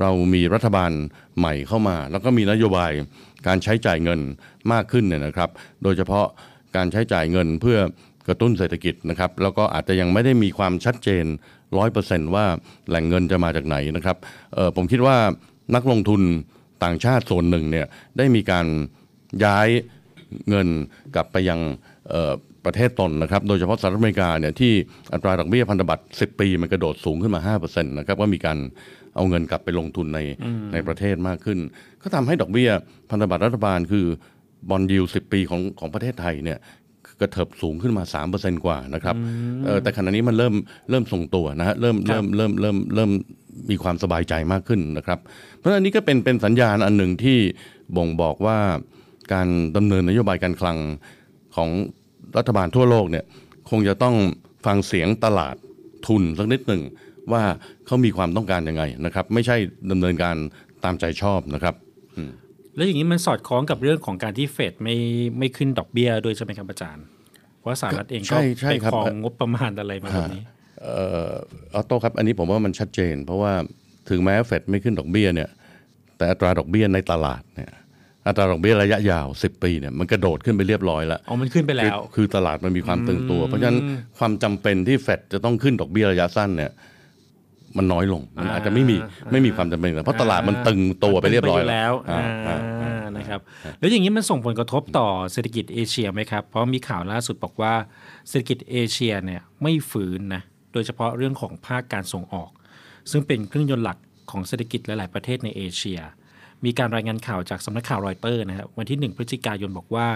[0.00, 0.90] เรามีรัฐบาล
[1.38, 2.92] ใหม่เข้ามา แล้วก็มีนโยบาย
[3.46, 4.20] การใช้จ่ายเงิน
[4.72, 5.50] มากขึ้นเนี่ยนะครับ
[5.82, 6.26] โดยเฉพาะ
[6.76, 7.78] การใช้จ่ายเงินเพื่อ
[8.28, 11.24] กระตุ้นเศรษฐกิจนะครับ แล้วก็อาจจะยังไม่ได้มีความชัดเจน
[11.78, 12.44] ร้อยเปอร์เซนต์ว่า
[12.88, 14.16] แหล่งเงินจะมาจากไหนนะครับ
[14.76, 15.16] ผมคิดว่า
[15.74, 16.22] นักลงทุน
[16.84, 17.86] ต่างชาติส่วนหนึ่งเนี่ย
[18.16, 18.66] ได้มีการ
[19.44, 19.68] ย้าย
[20.48, 20.68] เงิน
[21.14, 21.60] กลับไปยัง
[22.64, 24.72] ประเทศตนนะครับ โดยเฉพาะสหรัฐอเมริกาเนี่ยที่
[25.12, 28.58] อัตราดอกเบี้ยพันธบัตร 10 ปี มันกระโดดสูงขึ้นมา 5%นะครับก็มีการ
[29.16, 31.58] เอาเงินกลับไปลงทุนในอืมในประเทศมากขึ้น
[32.02, 32.70] ก็ทำให้ดอกเบี้ย
[33.10, 34.06] พันธบัตรรัฐบาลคือ
[34.70, 36.58] บอลยู10 ปีของของประเทศไทยเนี่ย
[37.20, 39.16] กระเถิบสูงขึ้นมา 3%กว่านะครับ
[39.64, 40.54] เอ่อแต่ขณะนี้มันเริ่ม
[40.90, 43.10] เริ่มทรงตัวนะฮะเริ่มครัเริ่บมเริ่มเริ่มเริ่ม
[43.70, 45.18] มีความสบายใจมากขึ้นนะครับ
[45.56, 47.38] เพราะฉะนั้นอันนี้ก็เป็นเป็นสัญญาณอันหนึ่งที่
[47.96, 48.58] บ่งบอกว่า
[49.32, 50.78] การดำเนินนโยบายการคลัง
[51.56, 51.70] ของ
[52.36, 53.24] รัฐบาลทั่วโลกเนี่ย
[53.70, 54.14] คงจะต้อง
[54.66, 55.56] ฟังเสียงตลาด
[56.06, 56.82] ทุนสักนิดหนึ่ง
[57.32, 57.42] ว่า
[57.86, 59.56] เขามีความต้องการยังไงนะครับ ไม่ใช่
[59.90, 60.36] ดำเนินการ
[60.84, 61.74] ตามใจชอบนะครับ
[62.16, 62.30] อืม
[62.76, 64.96] แล้วอย่างนี้มันสอดคล้องกับเรื่องของการที่เฟดไม่
[65.38, 67.04] ไม่ขึ้นดอกเบี้ยด้วยใช่ไหมครับอาจารย์
[67.60, 70.42] เพราะสหรัฐเองก็ใช่ใช่ไปครับครองงบประมาณอะไรมาแบบนี้
[70.82, 70.96] เอ่
[71.30, 71.32] อ
[71.74, 73.52] ออโต้ครับ อันนี้ผมว่ามันชัดเจน เพราะว่า
[74.10, 75.50] ถึงแม้เฟดไม่ขึ้นดอกเบี้ยเนี่ย
[76.16, 77.70] แต่อัตราดอกเบี้ยในตลาดเนี่ย
[78.26, 83.78] อัตราดอกเบี้ยระยะยาว 10 ปีเนี่ยมันกระโดดขึ้นไปเรียบร้อยแล้วอ๋อมันขึ้นไปแล้ว คือคือตลาดมันมีความตึงตัว เพราะฉะนั้น
[84.18, 86.72] ความจำเป็นที่เฟดจะต้องขึ้นดอกเบี้ยระยะสั้นเนี่ย
[87.76, 88.96] มันน้อยลง มันอาจจะไม่มี
[89.32, 93.40] ไม่มีความจำเป็นเพราะตลาดมันตึงตัวไปเรียบร้อยมันตึงไปแล้วอ่าอ่าอ่านะครับ
[93.80, 97.74] แล้วอย่างนี้มันส่งผลกระทบต่อเศรษฐกิจเอเชียไหมครับ เพราะมีข่าวล่าสุดบอกว่า
[98.28, 102.50] เศรษฐกิจเอเชียเนี่ยไม่ฝืนนะโดยเฉพาะเรื่องของภาคการส่งออก
[103.10, 103.98] ซึ่งเป็นเครื่องยนต์หลัก
[104.30, 106.00] ของเศรษฐกิจหลาย ๆ ประเทศในเอเชีย
[106.64, 110.06] มีการรายงานข่าวจากสำนักข่าวรอยเตอร์นะครับวันที่ 1 พฤศจิกายนบอกว่า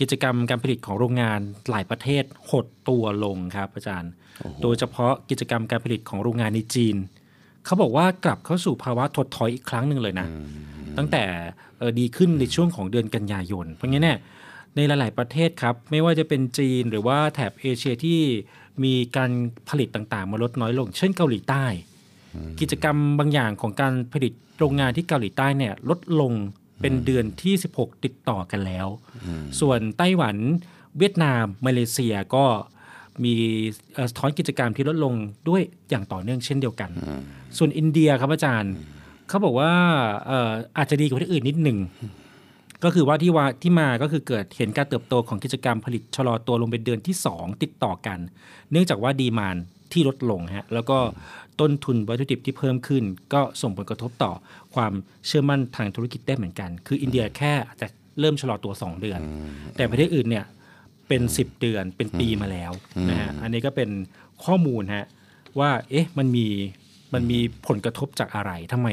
[0.00, 4.12] กิจกรรมการผลิตของโรงงานหลายประเทศหดตัวลงครับอาจารย์
[4.62, 6.96] โดยเฉพาะกิจกรรมการผลิตของโรงงานในจีน
[7.64, 10.26] เขาบอกว่ากลับเข้าสู่ภาวะถดถอยอีกครั้งหนึ่งเลยนะ
[10.98, 11.24] ตั้งแต่
[11.78, 14.18] เอ่อดีขึ้นในช่วงของเดือนกันยายน เพราะงั้นเนี่ย
[14.76, 18.20] ในหลาย ๆ ประเทศครับ ไม่ว่าจะเป็นจีนหรือว่าแถบเอเชียที่
[18.84, 19.30] มีการ
[19.68, 21.64] ผลิตต่าง ๆ มาลดน้อยลง เช่นเกาหลีใต้
[22.60, 26.32] กิจกรรมบางอย่างของการผลิตโรงงานที่เกาหลีใต้เนี่ยลดลง
[26.80, 28.86] เป็นเดือนที่ 16 ติดต่อกันแล้ว
[29.60, 30.36] ส่วนไต้หวัน
[30.98, 32.44] เวียดนาม มาเลเซียก็
[33.24, 33.34] มี
[33.94, 35.14] เอ่อสะท้อนกิจกรรมที่ลดลง
[35.48, 36.90] ด้วยอย่างต่อเนื่องเช่นเดียวกัน
[37.58, 38.72] ส่วนอินเดียครับอาจารย์
[39.28, 39.72] เขาบอกว่า
[40.26, 41.78] เอ่ออาจจะดีกว่าที่อื่นนิดหนึ่ง
[42.84, 48.18] ก็คือว่าที่ว่าที่มาก็คือเกิดเห็นการเติบโตของกิจกรรมผลิตชะลอตัวลงเป็นเดือนที่ 2 ติดต่อกัน
[48.70, 49.56] เนื่องจากว่าดีมาน
[49.92, 50.98] ที่ลดลงฮะแล้วก็
[51.60, 54.32] ต้นทุนวัตถุดิบที่เพิ่มขึ้น ก็ส่งผลกระทบต่อ
[54.74, 54.92] ความ
[55.26, 57.86] เชื่อมั่นทางธุรกิจได้เหมือนกัน คืออินเดียแค่อาจจะ
[58.20, 59.20] เริ่มชะลอตัว 2 เดือน
[59.76, 60.44] แต่ประเทศอื่นเนี่ย
[61.08, 62.72] เป็น 10 เดือนเป็นปีมาแล้ว
[63.10, 63.90] นะฮะอันนี้ก็เป็น
[64.44, 65.06] ข้อมูลฮะ
[65.58, 66.46] ว่าเอ๊ะมันมี
[67.14, 68.88] มันมีผลกระทบจากอะไรทำไม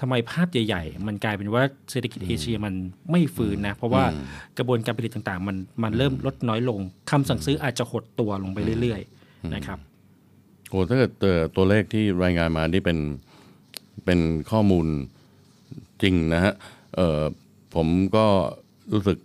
[0.00, 2.74] ทำไมภาพใหญ่ ๆ มันกลายเป็นว่าเศรษฐกิจเอเชียมัน
[3.10, 4.04] ไม่ฟื้นนะ เพราะว่า
[4.58, 9.78] กระบวนการผลิตต่างๆ มันมันเริ่มลดน้อยลงคำสั่งซื้ออาจจะหดตัวลงไปเรื่อย ๆ นะครับ
[10.74, 12.98] โอ้ถ้าเกิดเอ่อตัวเลขที่รายงานมานี่เป็น
[14.04, 14.86] เป็นข้อมูล
[16.02, 16.54] จริงนะฮะ
[16.94, 17.22] เอ่อ
[17.74, 18.26] ผมก็
[18.92, 19.18] รู้สึก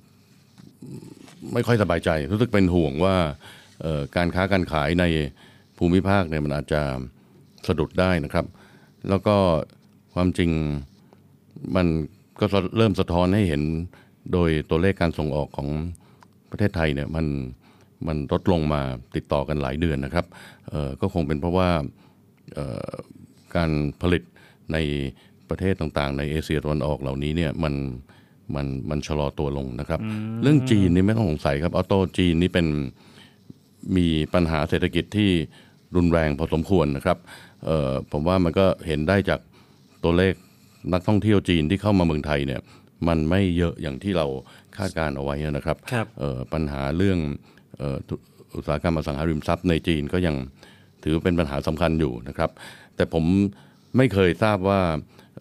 [1.54, 3.16] ไม่ค่อยสบายใจ รู้สึกเป็นห่วงว่า
[4.16, 5.06] การค้าการขายใน
[5.78, 6.82] ภูมิภาคเนี่ยมันอาจจะ
[7.68, 8.46] สะดุดได้นะครับ
[9.10, 9.36] แล้วก็
[10.14, 10.52] ความจริง
[11.76, 11.88] มัน
[12.40, 12.46] ก็
[12.78, 13.64] เริ่มสะท้อนให้เห็น
[14.34, 15.70] โดยตัวเลขการส่งออกของ
[16.50, 17.26] ประเทศไทยเนี่ยมัน
[18.08, 18.82] มันลดลงมา
[19.16, 20.26] ติดต่อกันหลายเดือนนะครับ
[20.70, 21.70] เอ่อก็คงเป็นเพราะว่า
[22.54, 22.92] เอ่อ
[23.56, 24.24] การผลิต
[24.74, 24.78] ใน
[25.50, 27.74] ประเทศต่างๆ ในเอเชียตะวันออกเหล่านี้เนี่ยมัน
[28.56, 30.00] มันมันชะลอตัวลงนะครับ
[30.42, 32.68] เรื่องจีนนี่ไม่ต้องสงสัยครับออโต้จีนนี่เป็น
[33.96, 35.32] มีปัญหาเศรษฐกิจที่
[35.96, 37.18] รุนแรงพอสมควรนะครับ
[37.66, 39.40] เอ่อผมว่ามันก็เห็นได้จาก
[40.04, 40.34] ตัวเลข
[40.94, 42.62] นักท่องเที่ยวจีนที่เข้ามาเมืองไทยเนี่ย
[43.08, 44.28] มันไม่เยอะอย่างที่เรา
[44.78, 47.20] คาดการเอาไว้นะครับครับเอ่อปัญหาเรื่อง
[47.78, 48.16] เอ่อธุ
[48.56, 50.36] อุตสาหกรรมอสังหาริมทรัพย์ในจีนก็ยัง
[51.04, 52.50] ถือเป็นปัญหาสำคัญอยู่นะครับ
[52.96, 53.26] แต่ผม
[53.98, 54.82] ไม่เคยทราบว่า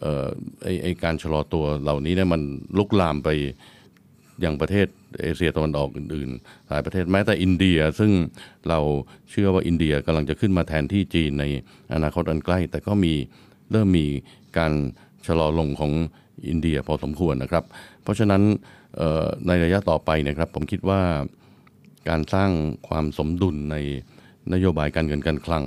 [0.01, 0.27] เอ่อ
[0.63, 2.43] ไอไอการชะลอตัวเหล่านี้เนี่ยมัน
[2.79, 3.29] ลุกลามไป
[4.45, 4.87] ยังประเทศ
[5.23, 8.13] เอเชียตะวันออกอื่นๆ หลายประเทศแม้แต่อินเดีย ซึ่ง
[8.69, 8.79] เรา
[9.31, 11.45] เชื่อว่าอินเดียกำลังจะขึ้นมาแทนที่จีนใน
[11.95, 13.15] อนาคตอันใกล้ แต่ก็มี
[13.73, 14.07] เริ่มมี
[14.59, 14.73] การ
[15.27, 15.93] ชะลอลงของ
[16.49, 17.65] อินเดียพอสมควรนะครับ
[18.03, 18.78] เพราะฉะนั้นเอ่อ
[19.47, 21.01] ในระยะต่อไปนะครับผมคิดว่า
[22.09, 22.51] การสร้าง
[22.89, 23.77] ความสมดุลใน
[24.53, 25.65] นโยบายการเงินการคลัง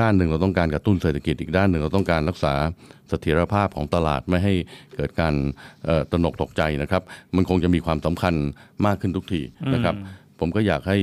[0.00, 2.54] ด้านหนึ่งเราต้องการกระตุ้นเศรษฐกิจอีกด้านหนึ่งเราต้องการรักษา
[3.08, 4.54] เสถียรภาพของตลาดไม่ให้
[4.96, 5.34] เกิดการ
[6.10, 7.02] ตระหนกตกใจนะครับ
[7.36, 8.34] มันคงจะมีความสำคัญ
[8.86, 9.40] มากขึ้นทุกที
[9.74, 9.94] นะครับ
[10.40, 10.98] ผมก็อยากให้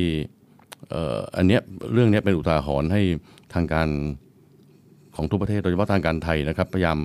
[1.37, 1.61] อันเนี้ย
[1.93, 3.01] เรื่องเนี้ยเป็นอุทาหรณ์ให้
[3.53, 3.87] ทางการ
[5.15, 6.97] ของทุกประเทศโดยเฉพาะทางการไทยนะครับพยายาม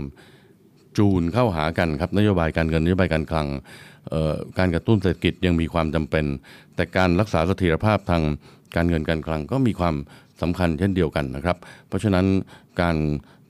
[0.98, 3.48] จูนเข้าหากันครับนโยบายการเงินนโยบายการคลัง
[4.10, 6.24] เอ่อการกระตุ้นเศรษฐกิจยังมีความจำเป็น
[6.74, 8.22] แต่การรักษาเสถียรภาพทาง
[8.76, 9.94] การเงินการคลังก็มีความ
[10.42, 11.56] สำคัญเช่นเดียวกันนะครับ
[11.88, 12.26] เพราะฉะนั้น
[12.80, 12.96] การ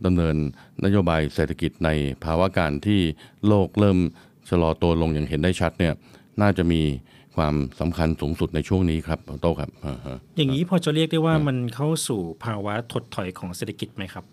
[0.05, 0.37] ดำเนิน
[0.85, 1.91] นโยบายเศรษฐกิจใน
[2.25, 3.01] ภาวะการที่
[3.49, 3.99] โลกเริ่ม
[4.49, 5.95] ชะลอตัวลงอย่างเห็นได้ชัดเนี่ย
[6.41, 6.81] น่าจะมี
[7.37, 14.25] ความสำคัญสูงสุดในช่วงนี้ครับโต้ครับอ่าฮะอย่างนี้พอจะเรียกได้ว่ามันเข้าสู่ภาวะถดถอยของเศรษฐกิจไหมครับ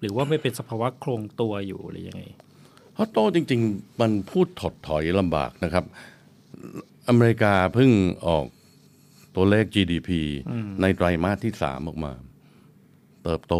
[0.00, 2.22] หรือว่าไม่เป็นสภาวะโครงตัวอยู่หรือยังไง
[2.92, 5.84] เพราะโต้จริง ๆ มันพูดถดถอยลำบากนะครับ
[7.08, 7.90] อเมริกาเพิ่ง
[8.26, 8.44] ออก
[9.36, 10.10] ตัวเลข GDP
[10.50, 12.12] อืมในไตรมาสที่3ออกมา
[13.24, 13.54] เติบโต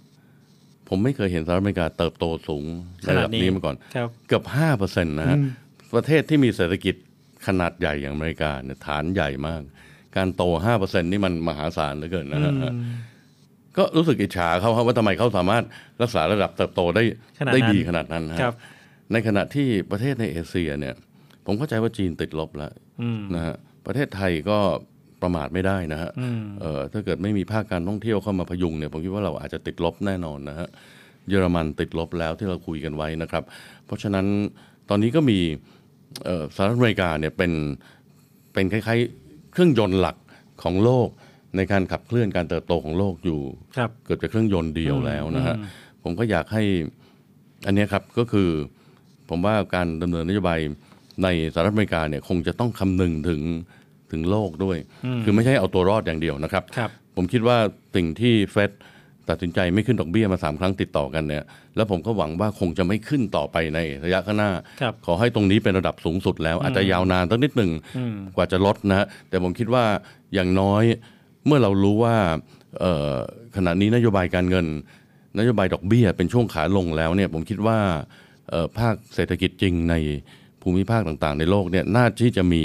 [0.00, 2.64] 4.9%ผมไม่เคยเห็นสหรัฐอเมริกาเติบโตสูง
[3.02, 4.44] ในระดับนี้มาก่อนครับเกือบ
[4.78, 5.50] 5%นะฮะอืม
[5.94, 6.94] ประเทศที่มีเศรษฐกิจ
[7.46, 9.60] ขนาดใหญ่อย่างอเมริกาเนี่ยฐานใหญ่มาก
[10.16, 10.42] การโต
[10.76, 12.52] 5%นี่มันมหาศาลเหลือเกินนะฮะ
[13.78, 15.64] ก็รู้สึกอิจฉาเขาครับว่าทำไมเขาสามารถ
[16.02, 17.02] รักษาระดับเติบโตได้
[17.38, 18.54] ขนาดนั้นได้ดีขนาดนั้นฮะครับ
[19.12, 20.94] ในขณะที่ประเทศในเอเชียเนี่ย
[21.46, 24.58] ผมเข้าใจว่าจีนติดลบแล้วอืมนะฮะประเทศไทยก็
[25.22, 30.68] ประมาทไม่ได้นะฮะอืมเอ่อถ้าเกิดไม่มีภาคการท่องเที่ยวเข้ามาพยุงเนี่ยผมคิดว่าเราอาจจะติดลบแน่นอนนะฮะ
[31.28, 33.42] เยอรมันติดลบแล้วที่เราคุยกันไว้นะครับ
[33.86, 34.26] เพราะฉะนั้น
[34.88, 35.38] ตอนนี้ก็มี
[36.24, 37.52] เอ่อสหรัฐอเมริกาเนี่ยเป็น
[38.52, 40.16] เป็นคล้ายๆ เครื่องยนต์หลัก
[40.62, 41.08] ของโลก
[41.56, 43.40] ในการขับเคลื่อนการเติบโตของโลกอยู่
[43.76, 45.64] ครับเกิดจากเครื่องยนต์เดียวแล้วนะฮะอืม
[46.02, 46.62] ผมก็อยากให้
[47.66, 48.48] อันเนี้ยครับก็คือ
[49.30, 50.58] ผมว่าการดำเนินนโยบาย
[51.22, 53.40] ในสหรัฐอเมริกาเนี่ยคงจะต้องคำนึงถึง
[54.12, 57.56] ถึงโลกด้วยอืมคือไม่ใช่เอาตัวรอดอย่างเดียวนะครับครับผมคิดว่า
[57.96, 58.70] สิ่งที่เฟด
[59.28, 61.44] ตัดสินใจไม่ขึ้นดอกเบี้ยมาสามครั้งติดต่อกันเนี่ย
[61.76, 69.84] แล้วผมก็หวังว่าคงจะไม่ขึ้นต่อไปในระยะข้างหน้าครับขอให้ตรงนี้เป็นระดับสูงสุดแล้ว อาจจะยาวนานตั้งนิดหนึ่งอืมกว่าจะลดนะฮะแต่ผมคิดว่า
[70.34, 70.84] อย่างน้อย
[71.48, 72.16] เมื่อเรารู้ว่า
[72.80, 73.14] เอ่อ
[73.56, 74.66] ขณะนี้นโยบายการเงิน
[75.38, 77.78] นโยบายดอกเบี้ยเป็นช่วงขาลงแล้วเนี่ยผมคิดว่า
[78.50, 79.94] เอ่อภาคเศรษฐกิจจริงใน
[80.62, 82.62] ภูมิภาคต่างๆ ในโลกเนี่ยน่าที่จะมี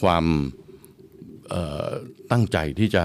[0.00, 0.24] ความ
[1.50, 1.88] เอ่อ
[2.32, 3.04] ตั้งใจที่จะ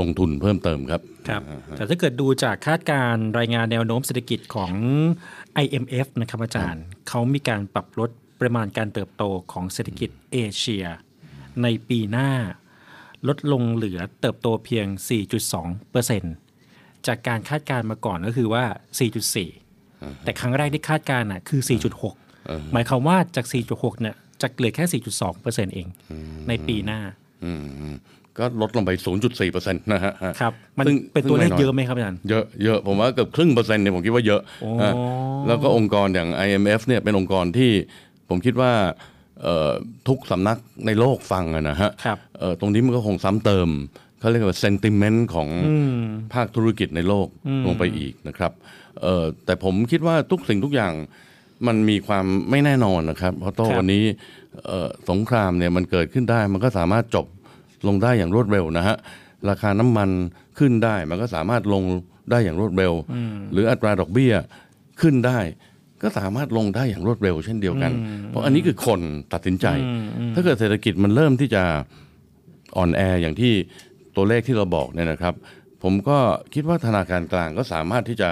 [0.00, 1.42] ลงทุนเพิ่มเติมครับครับ
[1.76, 4.72] แต่ถ้าเกิดดูจากคาดการณ์รายงานแนวโน้มเศรษฐกิจของ
[5.64, 10.84] IMF นะครับอาจารย์เขามีการปรับลดปริมาณการเติบโตของเศรษฐกิจเอเชีย
[11.62, 12.30] ในปีหน้า
[13.28, 14.86] ลดลงเหลือเติบโตเพียง
[16.32, 18.64] 4.2%จากการคาดการณ์มาก่อนก็คือว่า
[19.44, 21.60] 4.4 แต่ครั้งแรกที่คาดการณ์น่ะคือ
[22.16, 25.00] 4.6 หมายความว่าจาก 4.6 เนี่ยจะเหลือแค่
[25.32, 25.86] 4.2%เอง
[26.48, 27.00] ในปีหน้า
[27.44, 27.52] อื
[27.92, 27.96] ม
[28.38, 28.90] ก็ลดลงไป
[29.36, 34.92] 0.4%นะฮะ ครับ มันซึ่งเป็นตัวเลขซึ่งเยอะไหมครับอาจารย์ เยอะ เยอะ ผมว่าเกือบครึ่งเปอร์เซ็นต์เนี่ยผมคิดว่าเยอะโอ้อะ
[35.46, 37.70] แล้วก็องค์กรอย่าง IMF เนี่ยเป็นองค์กรที่
[38.28, 39.13] ผมคิดว่าเอ่อ
[40.08, 43.68] ทุกสำนักในโลกฟังอะนะฮะครับเอ่อตรงนี้มันก็คงซ้ำเติม
[44.20, 46.02] เขาเรียกว่า sentiment ของอืม
[46.34, 48.52] ภาคธุรกิจในโลกอืมลงไปอีกนะครับ
[49.02, 50.92] เอ่อแต่ผมคิดว่าทุกสิ่งทุกอย่าง
[51.66, 54.04] มันมีความไม่แน่นอนนะครับ เพราะโตวันนี้
[54.66, 57.26] เอ่อสงครามเนี่ยมันเกิดขึ้นได้ มันก็สามารถจบ
[57.86, 58.96] ลงได้อย่างรวดเร็วนะฮะ
[59.48, 60.10] ราคาน้ำมัน
[60.58, 61.84] ขึ้นได้ มันก็สามารถลง
[62.30, 64.32] ได้อย่างรวดเร็วอืมหรืออัตราดอกเบี้ย
[65.00, 65.38] ขึ้นได้
[66.04, 69.00] ก็สามารถลงได้อย่างรวดเร็วเช่นเดียวกันอืมเพราะอันนี้คือคน
[69.32, 71.62] ตัดสินใจอืมอืมถ้าเกิดเศรษฐกิจมันเริ่มที่จะ
[72.76, 73.52] อ่อนแออย่างที่
[74.16, 75.34] ตัวเลขที่เราบอกเนี่ยนะครับ
[75.82, 76.18] ผมก็
[76.54, 78.30] คิดว่าธนาคารกลางก็สามารถที่จะ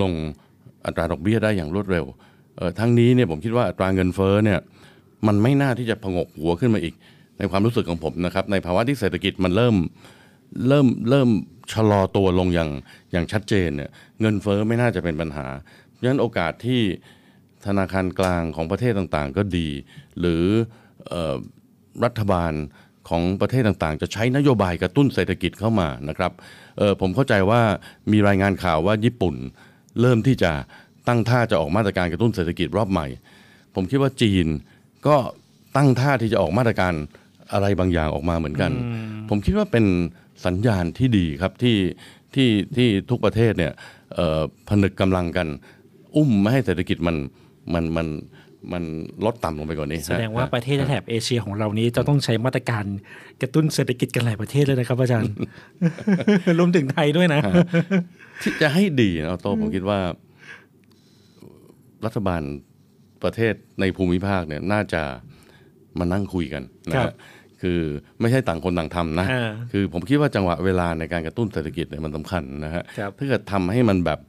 [0.00, 0.12] ลง
[0.84, 2.04] อัตราดอกเบี้ยได้อย่างรวดเร็ว
[2.56, 4.58] เอ่อทั้งนี้เนี่ยผมคิดว่าอัตราเงินเฟ้อเนี่ย
[5.26, 6.94] มันไม่น่าที่จะผงกหัวขึ้นมาอีก
[7.38, 9.76] ในความรู้สึกของผมนะครับ ในภาวะที่เศรษฐกิจมันเริ่ม
[10.68, 11.28] เริ่มเริ่ม
[11.72, 12.70] ชะลอตัวลงอย่าง
[13.12, 15.46] อย่างชัดเจนเนี่ยเงินเฟ้อไม่น่าจะเป็นปัญหา
[16.00, 16.80] เพราะฉะนั้นโอกาสที่
[17.66, 19.68] ธนาคารกลางของประเทศต่างๆ ก็ดี
[20.20, 20.44] หรือ
[21.08, 21.36] เอ่อ
[22.04, 22.52] รัฐบาล
[23.08, 26.32] ของประเทศต่างๆ จะใช้นโยบายกระตุ้นเศรษฐกิจเข้ามานะครับ
[26.78, 27.62] เอ่อผมเข้าใจว่า
[28.12, 29.34] มีรายงานข่าวว่าญี่ปุ่น
[30.00, 30.52] เริ่มที่จะ
[31.08, 33.06] ตั้งท่าจะออกมาตรการกระตุ้นเศรษฐกิจรอบใหม่
[33.74, 34.46] ผมคิดว่าจีน
[35.06, 35.16] ก็
[35.76, 36.94] ตั้งท่าที่จะออกมาตรการ
[37.52, 38.72] อะไรบางอย่างออกมาเหมือนกัน
[39.28, 39.84] ผมคิดว่าเป็น
[40.46, 41.76] สัญญาณที่ดีครับที่
[42.34, 43.72] ที่ที่ทุกประเทศเนี่ย
[44.14, 45.48] เอ่อผนึกกำลังกัน
[46.16, 47.16] อุ้มไม่ให้เศรษฐกิจมัน
[47.74, 48.06] มันมัน
[48.72, 48.84] มัน
[49.24, 52.84] ลดต่ำลงไปกว่านี้ แสดงว่าประเทศในแถบเอเชียของเรานี้จะต้องใช้มาตรการ
[53.42, 55.32] กระตุ้นเศรษฐกิจกันหลายประเทศเลยนะครับอาจารย์
[56.58, 57.40] รวมถึงไทยด้วยนะ
[58.42, 59.98] ที่จะให้ดีนะโตผมคิดว่า
[62.04, 62.42] รัฐบาล
[63.22, 65.02] ประเทศในภูมิภาคเนี่ยน่าจะ
[65.98, 67.14] มานั่งคุยกันนะครัฮะบ
[67.62, 67.80] คือ
[68.20, 74.20] ไม่ใช่ต่างคนต่างทำนะอ่าคือผมคิดว่าจังหวะเวลาในการกระตุ้นเศรษฐกิจเนี่ยมันสำคัญนะฮะครับถ้าเกิดทำให้มันแบบ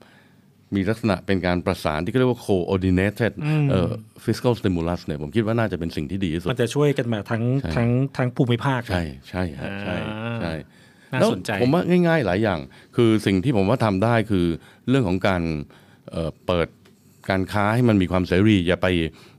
[0.75, 3.91] มีลักษณะเป็นการประสานที่เขาเรียกว่า coordinated อืมเอ่อ
[4.25, 10.53] fiscal stimulus เนี่ยผมคิดว่าน่าจะเป็นสิ่งที่ดีที่สุด มันจะช่วยกันมาทั้งใช่ทั้งทั้งภูมิภาค ใช่ใช่ฮะใช่อ่าใช่
[11.12, 12.60] น่าแล้วสนใจผมว่าง่าย ๆ หลายอย่าง
[12.95, 14.45] คือสิ่งที่ผมว่าทำได้คือ
[14.89, 15.41] เรื่องของการ
[16.12, 16.67] เอ่อเปิด
[17.29, 18.88] การค้าให้มันมีความเสรีอย่าไป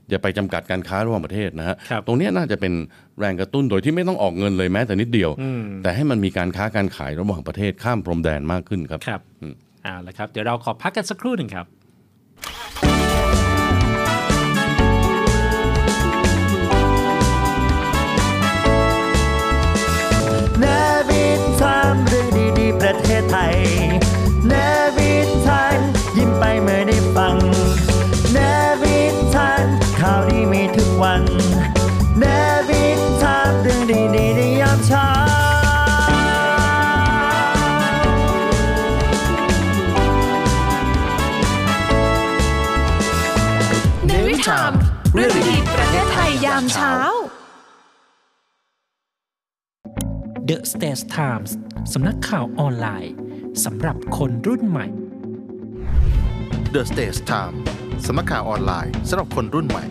[0.09, 1.75] อย่าไปจำกัดการค้าระหว่างประเทศนะฮะ
[2.07, 2.73] ตรงเนี้ยน่าจะเป็น
[3.19, 11.67] แรงกระตุ้นโดยที่ไม่ต้องออกเงินเลยแม้แต่นิดเดียวอืมแต่ให้มันมีการค้าการขายระหว่างประเทศข้ามพรมแดนมากขึ้นครับครับเอ่าละครับ เดี๋ยวเราขอพักกันสักครู่หนึ่งครับ
[20.59, 20.65] เน
[21.09, 21.25] วิ
[21.59, 22.27] ทามเรื่อง
[22.59, 23.55] ดีๆประเทศไทย
[46.53, 46.95] ยยามเช้า
[50.49, 51.51] The States Times
[51.93, 53.13] สำนักข่าวออนไลน์
[53.65, 54.87] สำหรับคนรุ่นใหม่
[56.73, 57.55] The Stage Time
[58.05, 59.85] สำนักข่าวออนไลน์สำหรับคนรุ่นใหม่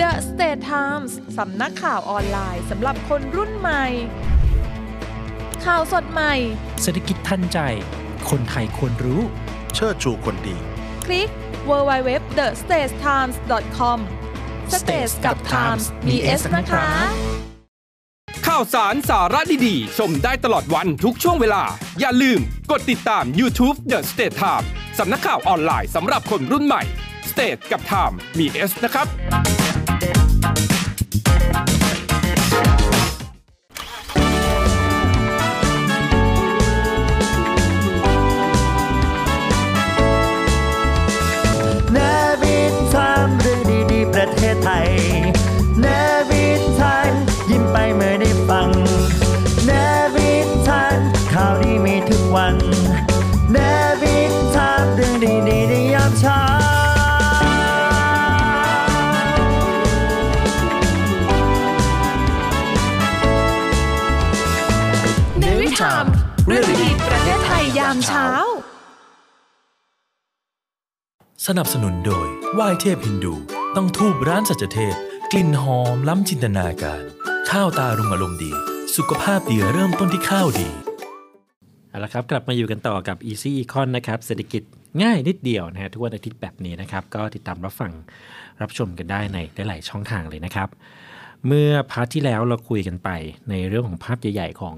[0.00, 3.84] The State Times สำนักข่าวออนไลน์สำหรับคนรุ่นใหม่
[5.64, 6.34] ข่าวสดใหม่
[6.82, 7.58] เศรษฐกิจทันใจ
[8.30, 9.22] คนไทยควรรู้
[9.74, 10.56] เชิดชูคนดี
[11.04, 11.28] คลิก
[14.80, 16.86] สเตสกับ Times มี S นะคะ
[18.46, 21.62] ข่าวสารสาระดีๆ ชมได้ตลอดวันทุกช่วงเวลา
[22.00, 24.66] อย่าลืมกดติดตาม YouTube The State Time
[24.98, 26.82] สำนักข่าวออนไลน์สำหรับคนรุ่นใหม่
[27.30, 29.06] State กับ Time มี S นะครับ
[71.52, 73.34] สนับสนุนโดยไหว้เทพฮินดู
[73.76, 74.94] ต้องทูบร้านสัจเทพ
[75.32, 77.02] กลิ่นหอมล้ำจินตนาการ
[77.50, 78.52] ข้าวตารุงอารมณ์ดี
[78.96, 80.68] สุขภาพดีเริ่มต้นที่ข้าวดี
[81.88, 84.62] เอาละครับ กลับมาอยู่กันต่อกับ Easy Econ นะครับเศรษฐกิจ
[85.02, 87.92] ง่ายนิดเดียวนะฮะทุกวันอาทิตย์แบบนี้นะครับ ก็ติดตามรับฟัง
[88.60, 90.68] รับชมกันได้ในหลายๆช่องทางเลยนะครับ
[91.46, 93.08] เมื่อพาร์ทที่แล้วเราคุยกันไป
[93.50, 94.76] ในเรื่องของภาพใหญ่ ๆ ของ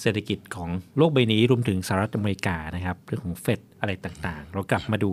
[0.00, 5.12] เศรษฐกิจของโลกใบนี้รวมถึงสหรัฐอเมริกานะครับ เรื่องของเฟดอะไรต่างๆ เรากลับมาดู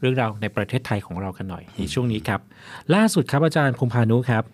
[0.00, 2.40] เรื่องราวในประเทศไทยของเรากันหน่อยในช่วงนี้ครับ
[2.94, 4.44] ล่าสุดครับอาจารย์พงพานุครับ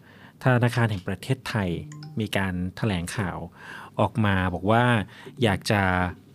[0.43, 1.69] ธนาคารแห่งประเทศไทย
[2.21, 3.39] มีการถแถลงข่าว
[4.01, 4.85] ออกมาบอกว่า
[5.43, 5.81] อยากจะ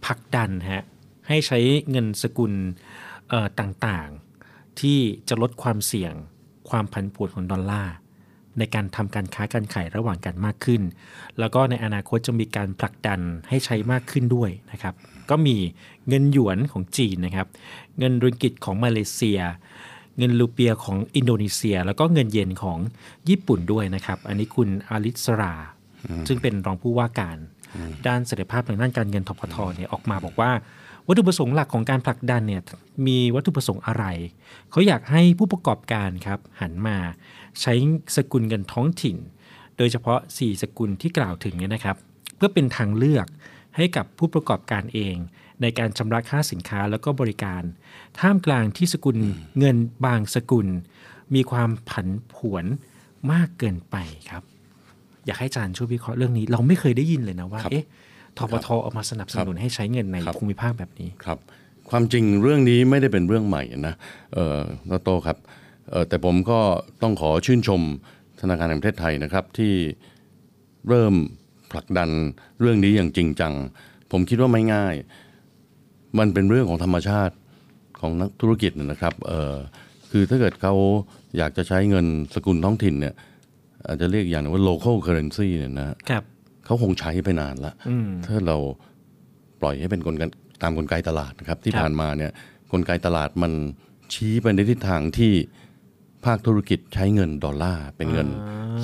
[0.06, 0.84] ผลักดันฮะ
[1.28, 2.54] ให้ใช้เงินสกุล
[3.60, 6.14] ต่างๆ ที่จะลดความเสี่ยง
[6.70, 7.94] ความผันผวนของดอลลาร์
[8.60, 10.82] ในการทำการค้าการขายระหว่างกันมากขึ้น
[11.40, 14.94] แล้วก็ในอนาคตจะมีการผลักดันให้ใช้มากขึ้นด้วยนะครับ
[15.30, 15.58] ก็มี
[16.08, 17.48] เงินหยวนของจีนนะครับ
[18.00, 19.40] เงินรุงกิตของมาเลเซีย
[20.18, 22.80] เงินรูเปียของอินโดนีเซีย แล้วก็เงินเยนของ
[23.30, 25.54] ญี่ปุ่นด้วยนะครับ อันนี้คุณอาริสรา
[26.28, 27.38] ซึ่งเป็นรองผู้ว่าการ
[28.08, 30.52] ด้านเสถียรภาพทางด้านการเงินทพทเนี่ยออกมาบอกว่า
[31.08, 32.62] วัตถุประสงค์หลักของการผลักดันเนี่ย
[33.08, 34.06] มีวัตถุประสงค์อะไร
[34.72, 36.98] เขาอยากให้ผู้ประกอบการครับหันมา
[37.62, 37.74] ใช้
[38.16, 39.18] สกุลเงินท้องถิ่น
[39.78, 41.98] โดยเฉพาะ 4 สกุลที่กล่าวถึงเนี่ยนะครับ
[42.36, 43.28] เพื่อเป็นทางเลือก
[43.76, 45.16] ให้กับผู้ประกอบการเอง
[45.62, 47.64] ในการชำระค่าสินค้าแล้วก็บริการ
[48.20, 49.18] ท่ามกลางที่สกุล
[49.60, 50.68] เงินบางสกุล
[51.36, 52.66] มีความผันผวน
[53.32, 53.96] มากเกินไป
[54.30, 54.44] ครับ
[55.26, 57.86] อยากให้อาจารย์ช่วยวิเคราะห์เรื่องนี้ เราไม่เคยได้ยินเลยนะว่าเอ๊ะ
[58.40, 61.40] ทปทเอามาสนับสนุนให้ใช้เงินในภูมิภาคแบบนี้ครับ
[61.90, 63.96] ความจริงเรื่องนี้ไม่ได้เป็นเรื่องใหม่นะ
[64.34, 65.38] เออดโตครับ
[65.90, 66.60] เออแต่ผมก็
[67.02, 67.82] ต้องขอชื่นชม
[68.42, 69.74] ธนาคารแห่งประเทศไทยนะครับที่
[70.90, 71.14] เริ่ม
[71.72, 72.10] ผลักดัน
[72.60, 73.54] เรื่องนี้อย่างจริงจัง
[74.12, 74.96] ผมคิดว่าไม่ง่าย
[76.20, 77.36] มันเป็นเรื่องของธรรมชาติ
[78.00, 79.56] ของนักธุรกิจนะครับเออ
[80.12, 80.74] คือถ้าเกิดเขา
[81.38, 83.14] อยากจะใช้เงินสกุลท้องถิ่นเนี่ย
[83.88, 86.24] อาจจะเรียกอย่างหนึงว่า local currency เนี่ยนะฮะครับ
[86.68, 88.58] เขาคงใช้ไปนานละอืมถ้าเรา
[89.62, 90.24] ปล่อยให้เป็นกลไก
[90.64, 92.32] ตามกลไกตลาดนะครับ ที่ครับผ่านมาเนี่ย
[92.72, 93.52] กลไกตลาดมัน
[94.14, 95.34] ชี้ไปในทิศทางที่
[96.26, 98.28] ภาคธุรกิจใช้เงินดอลลาร์เป็นเงิน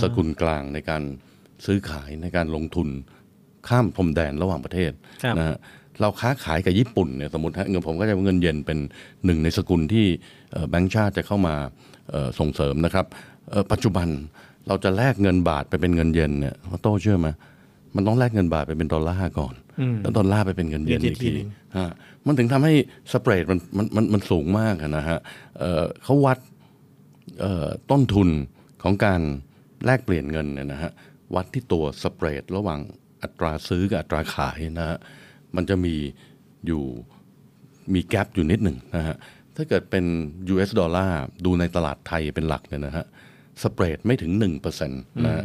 [0.02, 1.04] สกุลกลางในการ
[1.66, 2.88] ซื้อขายในการลงทุน
[3.68, 4.92] ข้ามพรมแดนระหว่างประเทศ
[5.24, 5.58] ครับนะฮะ
[6.02, 8.80] เราค้าขายกับญี่ปุ่นเนี่ยสมมติฮะเงินผมก็จะเงินเยนเป็น
[9.26, 10.06] หนึ่งในสกุลที่
[10.52, 11.56] เอ่อแบงก์ชาติจะเข้ามา
[12.12, 13.06] เอ่อส่งเสริมนะครับ
[13.50, 14.08] เอ่อปัจจุบัน
[14.68, 17.28] เราจะแลกเงินบาทไปเป็นเงินเยนเนี่ยโต้เชื่อไหม
[17.96, 21.92] มันต้องแลกเงินบาทไปเป็นดอลลาร์ก่อนอืมแล้วดอลลาร์ไปเป็นเงินเยนเยนอีกทีทีหนึ่งฮะ
[22.26, 22.74] มันถึงทำให้
[23.12, 25.20] สเปรดมันมันมันมันสูงมากอะนะฮะ
[25.60, 26.38] เอ่อเขาวัด
[27.42, 28.30] เอ่อต้นทุน
[28.84, 29.22] ของการ
[29.86, 30.92] แลกเปลี่ยนเงินเนี่ยนะฮะ
[31.36, 32.80] วัดที่ตัวสเปรดระหว่าง
[33.24, 34.98] อัตราซื้อกับอัตราขายนะฮะ
[35.56, 35.96] มันจะมี
[36.68, 36.84] อยู่
[37.94, 39.16] มีแกลบอยู่นิดหนึ่งนะฮะ
[39.56, 40.06] ถ้าเกิดเป็น
[40.54, 43.06] US ดอลลาร์ดูในตลาดไทยเป็นหลักเนี่ยนะฮะ
[43.64, 44.32] สเปรดไม่ถึง
[44.64, 45.44] 1%นะฮะ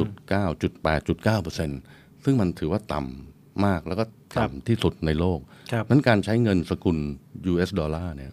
[0.00, 1.70] จุดเก้าจุดแปดจุดเก้าเปอร์เซ็น
[2.24, 4.04] ซึ่งมันถือว่าต่ำมากแล้วก็
[4.38, 5.38] ต่ำที่สุดในโลก
[5.72, 6.96] ครับนั้นการใช้เงินสกุล
[7.52, 8.32] US ดอลลาร์เนี่ย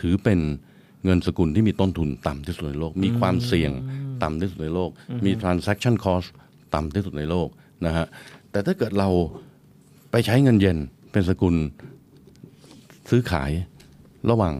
[0.00, 0.40] ถือเป็น
[1.04, 3.72] เงินสกุลที่มีต้นทุนต่ำที่สุดในโลก มีความเสี่ยง
[4.22, 6.28] ต่ำที่สุดในโลกอืมมี transaction cost
[6.74, 7.48] ต่ำที่สุดในโลก
[7.86, 8.06] นะฮะ
[8.50, 9.08] แต่ถ้าเกิดเรา
[10.10, 10.78] ไปใช้เงินเยน
[11.12, 11.54] เป็นสกุล
[13.10, 13.50] ซื้อขาย
[14.30, 14.54] ระหว่าง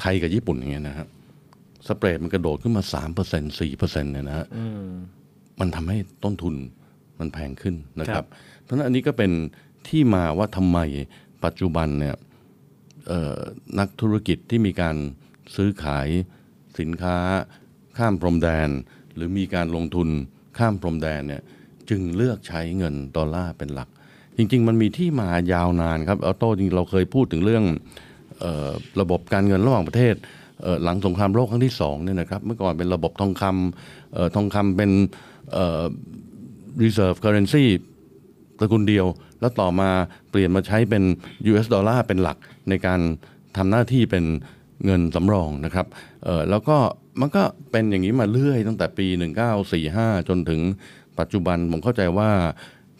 [0.00, 1.06] ไทยกับญี่ปุ่นอย่างเงี้ยนะฮะ
[1.88, 4.66] สเปรดมันกระโดดขึ้นมา 3% 4%เนี่ยนะฮะอื
[5.58, 6.54] มมันทำให้ต้นทุน
[7.18, 8.28] มันแพงขึ้นนะคครัรับบ
[8.62, 9.32] เพราะฉะนั้นอันนี้ก็เป็น
[9.88, 10.78] ที่มาว่าทำไม
[11.44, 12.16] ปัจจุบันเนี่ย
[13.08, 13.38] เอ่อ
[13.78, 14.96] นักธุรกิจที่มีการ
[15.56, 16.08] ซื้อขาย
[16.78, 17.16] สินค้า
[17.98, 18.68] ข้ามพรมแดน
[19.14, 20.08] หรือมีการลงทุน
[20.58, 21.42] ข้ามพรมแดนเนี่ย
[21.90, 23.88] จึงเลือกใช้เงินดอลลาร์เป็นหลัก
[24.36, 27.64] จริง ๆ มันมีที่มายาวนานครับออโต้จริงๆเราเคยพูดถึงเรื่อง
[28.40, 30.14] เออระบบการเงินระหว่างประเทศ
[30.62, 34.90] เอ่อหลังสงครามโลกครั้งที่สองเนี่ยนะครับเมื่อก่อนเป็นระบบทองคำเอ่อทองคำเป็น
[36.82, 37.64] reserve currency
[38.60, 39.06] สกุลเดียว
[39.40, 39.90] แล้วต่อมา
[40.30, 41.02] เปลี่ยนมาใช้เป็น
[41.50, 42.36] US ดอลลาร์เป็นหลัก
[42.68, 43.00] ในการ
[43.56, 44.24] ทำหน้าที่เป็น
[44.84, 45.86] เงินสำรองนะครับ
[46.50, 46.76] แล้วก็
[47.20, 49.06] มันก็เป็นอย่างนี้มาเรื่อยตั้งแต่ปี
[49.68, 50.60] 1945 จนถึง
[51.18, 52.30] ปัจจุบันผมเข้าใจว่า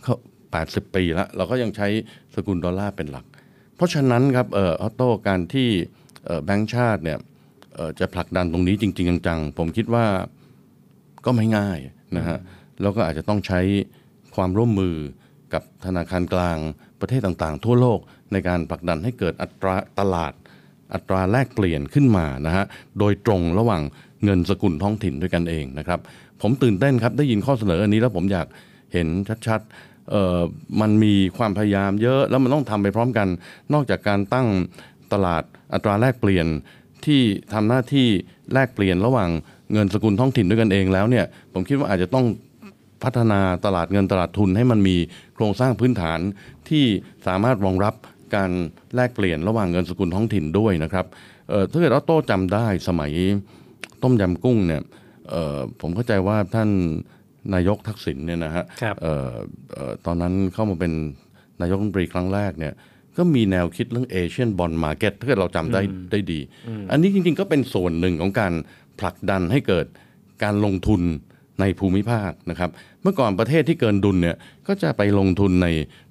[0.02, 0.16] เขา
[0.54, 1.88] 80 ปีแล้ว เราก็ยังใช้
[2.34, 3.24] สกุลดอลลาร์เป็นหลัก
[3.76, 5.68] เพราะฉะนั้นครับเออออโต้การที่
[6.44, 7.18] แบงก์ชาติเนี่ย
[8.00, 10.06] จะผลักดันตรงนี้จริง ๆ จังๆ ผมคิดว่า
[11.24, 11.78] ก็ไม่ง่าย
[12.16, 12.38] นะฮะ
[12.82, 13.60] แล้วก็อาจจะต้องใช้
[14.34, 14.94] ความร่วมมือ
[15.54, 16.58] กับธนาคารกลาง
[17.00, 18.00] ประเทศต่างๆ ทั่วโลก
[18.32, 20.32] ในการผลักดันให้เกิดอัตราตลาด
[20.94, 22.64] อัตราแลกเปลี่ยนขึ้นมานะฮะ
[22.98, 23.82] โดยตรงระหว่าง
[24.24, 26.00] เงินสกุลท้องถิ่นด้วยกันเองนะครับ
[26.42, 28.46] ผมตื่นเต้นครับได้ยินข้อเสนออันนี้แล้วผมอยาก
[28.92, 29.08] เห็น
[29.46, 33.28] ชัดๆมันมีความพยายามเยอะแล้วมันต้องทำไปพร้อมกัน
[33.72, 34.48] นอกจากการตั้ง
[35.12, 35.42] ตลาด
[35.72, 36.46] อัตราแลกเปลี่ยน
[37.04, 37.20] ที่
[37.52, 38.08] ทำหน้าที่
[38.52, 39.30] แลกเปลี่ยนระหว่าง
[39.72, 42.26] เงินสกุลท้องถิ่นด้วยกันเองแล้วเนี่ยผมคิดว่าอาจจะต้อง
[43.04, 44.96] พัฒนาตลาดเงินตลาดทุนให้มันมี
[45.34, 46.18] โครงสร้างพื้นฐาน
[46.68, 46.84] ที่
[47.26, 47.94] สามารถรองรับ
[48.34, 48.50] การ
[48.94, 51.06] แลกเปลี่ยนระหว่างเงินสกุลท้องถิ่นด้วยนะครับ
[51.48, 53.12] เอ่อถ้าเกิดออโต้จำได้สมัย
[54.02, 54.82] ต้มยำกุ้งเนี่ย
[55.30, 56.70] เอ่อผมเข้าใจว่าท่าน
[57.54, 59.32] นายกทักษิณเนี่ยนะฮะครับเอ่อ
[59.72, 60.92] เอ่อตอนนั้นเข้ามาเป็น
[61.60, 62.74] นายกรัฐมนตรีครั้งแรกเนี่ย
[63.16, 68.52] ก็มีแนวคิดเรื่อง Asian bond market ถ้าเกิดเราจำได้อืมได้ดีอืมอันนี้จริงๆก็เป็นส่วนหนึ่งของการ
[69.00, 69.86] ผลักดันให้เกิด
[70.42, 71.02] การลงทุน
[71.60, 72.70] ในภูมิภาคนะครับ
[73.02, 74.36] เมื่อก่อนประเทศที่เกินดุลเนี่ย
[74.66, 75.66] ก็จะไปลงทุนใน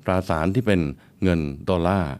[0.05, 0.79] ตราสารที่เป็น
[1.23, 2.11] เงินดอลลาร์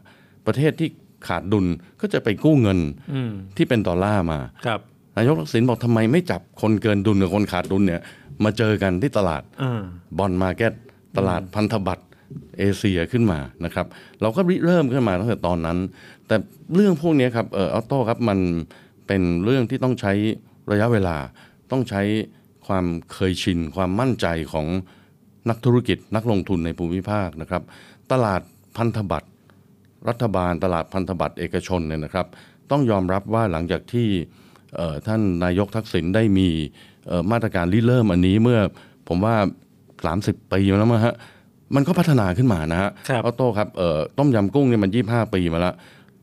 [0.46, 0.88] ประเทศที่
[1.28, 1.66] ขาดดุล
[2.00, 2.78] ก็จะไปกู้เงิน
[3.12, 4.80] อืมที่เป็นดอลลาร์มาครับ
[5.16, 8.00] นายกทักษิณบอกทำไมไม่จับคนเกินดุลกับคนขาดดุลเนี่ย
[8.44, 9.82] มาเจอกันที่ตลาดอ่า
[10.18, 10.72] bond market
[11.16, 12.04] ตลาดพันธบัตร
[12.58, 13.86] เอเชียขึ้นมานะครับ
[14.20, 15.78] เราก็ริเริ่มขึ้นมาตั้งแต่ตอนนั้น
[16.26, 16.36] แต่
[16.74, 18.38] เรื่องพวกนี้ครับเอ่อออโต้ครับมัน
[19.06, 20.12] เป็นเรื่องที่ต้องใช้
[20.70, 21.16] ระยะเวลา
[21.70, 22.02] ต้องใช้
[22.66, 24.66] ความเคยชิน ความมั่นใจของ
[25.48, 27.62] นักธุรกิจนักลงทุนในภูมิภาคนะครับ
[28.12, 28.40] ตลาด
[28.76, 29.28] พันธบัตร
[30.08, 32.26] รัฐบาลตลาดพันธบัตรเอกชนเนี่ยนะครับ
[32.70, 34.08] ต้องยอมรับว่าหลังจากที่
[34.76, 36.48] เอ่อท่านนายกทักษิณได้มี
[37.08, 38.60] เอ่อมาตรการริเริ่มอันนี้เมื่อ
[39.08, 39.34] ผมว่า
[39.94, 41.14] 30 ปีมาแล้วมั้งฮะ
[41.74, 45.74] มันก็พัฒนาขึ้นมานะฮะครับออโต้ครับเอ่อต้มยำกุ้งเนี่ยมัน 25 ปีมาแล้ว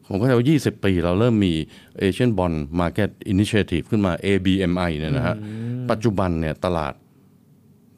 [0.09, 1.53] ผมก็จะว่า20 ปี เราเริ่มมี
[2.01, 5.35] Asian Bond Market Initiative ขึ้นมา ABMI เนี่ยนะฮะ
[5.91, 6.93] ปัจจุบันเนี่ยตลาด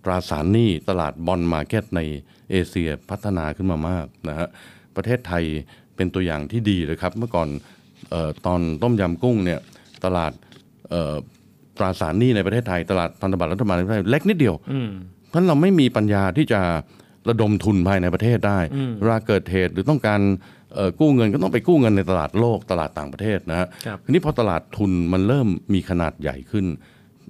[0.04, 2.02] ตราสารหนี้ตลาดบอลมาร์เก็ตใน
[2.52, 4.48] เอเชียพัฒนาขึ้นมามากนะฮะ
[4.96, 5.44] ประเทศไทย
[5.96, 7.48] เป็นตัวอย่างที่ดีเลยครับ เมื่อก่อน
[8.10, 9.60] เออตอนต้มยำกุ้งเนี่ย
[10.06, 10.32] ตลาด
[10.90, 11.16] เอ่อ
[11.78, 14.90] ตราสารหนี้ในประเทศไทย ตลาดพันธบัตรรัฐบาลในประเทศไทยเล็กนิดเดียวอืม
[15.30, 16.62] เพราะฉะนั้นเราไม่มีปัญญาที่จะ
[17.30, 20.36] ระดมทุนภายในประเทศได้อืมเวลาเกิดเหตุหรือต้องการเอ่อ
[21.00, 26.66] กู้เงินก็ต้องไปกู้เงินในตลาดโลกตลาดต่างประเทศนะฮะครับทีนี้พอตลาดทุนมันเริ่มมีขนาดใหญ่ขึ้น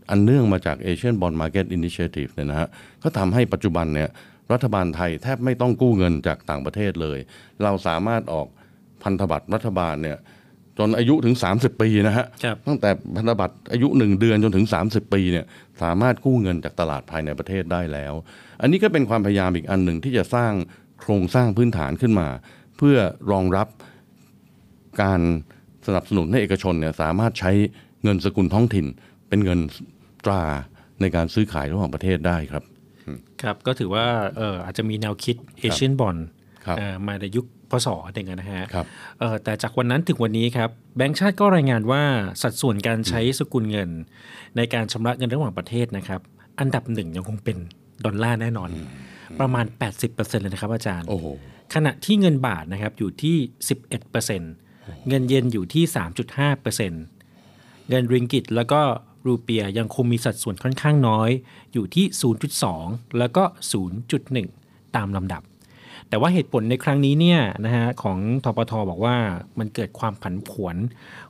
[0.09, 2.67] อันเนื่องมาจาก Asian Bond Market Initiative เนี่ยนะฮะ
[3.03, 4.09] ก็ทำให้ปัจจุบันเนี่ย
[4.53, 7.19] รัฐบาลไทยแทบไม่ต้องกู้เงินจากต่างประเทศเลย
[7.63, 8.47] เราสามารถออก
[9.03, 10.17] พันธบัตรรัฐบาลเนี่ย
[10.77, 15.45] จนอายุถึง 30 ปีนะฮะครับตั้งแต่พันธบัตรอายุ 1 เดือนจนถึง 30 ปีเนี่ย
[15.81, 18.13] สามารถกู้เงินจากตลาดภายในประเทศได้แล้ว
[18.61, 20.53] อันนี้ก็เป็นความพยายามอีกอันหนึ่งที่จะสร้าง
[21.01, 22.27] โครงสร้างพื้นฐานขึ้นมา
[22.77, 22.97] เพื่อ
[23.31, 23.67] รองรับ
[25.01, 25.21] การ
[25.87, 27.51] สนับสนุนให้เอกชนเนี่ยสามารถใช้
[28.03, 28.85] เงินสกุลท้องถิ่น
[29.29, 29.59] เป็นเงิน
[30.25, 30.43] ตรา
[31.01, 32.63] ในการซื้อขายระหว่างประเทศได้ครับ
[33.41, 34.05] ครับก็ถือว่า
[34.37, 36.17] เอออาจจะมีแนวคิดเอเชียนบอล
[36.65, 38.85] ครับมาในยุคพศหนึ่งอะนะฮะครับ
[39.19, 42.03] เออแต่จากวันนั้นถึงวันนี้ครับแบงก์ชาติก็รายงานว่า
[42.41, 43.89] สัดส่วนการใช้สกุลเงิน
[44.57, 46.21] ในการชำระเงินระหว่างประเทศนะครับ
[46.59, 47.57] อันดับหนึ่งยังคงเป็น
[48.05, 48.69] ดอลลาร์แน่นอน
[49.39, 49.65] ประมาณ
[50.03, 51.25] 80%เลยนะครับอาจารย์โอ้โห
[51.73, 53.35] ขณะที่เงินบาทนะครับอยู่ที่
[54.17, 55.83] 11%เงินเยนอยู่ที่
[56.45, 58.81] 3.5%เงินริงกิตแล้วก็
[59.25, 61.29] รูเปียยังคงมีสัดส่วนค่อนข้างน้อย
[61.73, 62.05] อยู่ที่
[62.61, 63.43] 0.2 แล้วก็
[64.19, 65.43] 0.1 ตามลำดับ
[66.09, 69.17] แต่ว่าเหตุผลในครั้งนี้เนี่ยนะฮะของทปทบอกว่า
[69.59, 70.75] มันเกิดความผันผวน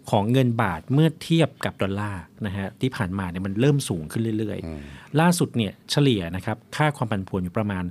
[0.09, 7.83] ของเงินบาทเมื่อเทียบกับดอลลาร์นะฮะที่ผ่านมาเนี่ยมันเริ่มสูงขึ้นเรื่อยๆ ล่าสุดเนี่ยเฉลี่ยนะครับค่าความผันผวนอยู่ประมาณ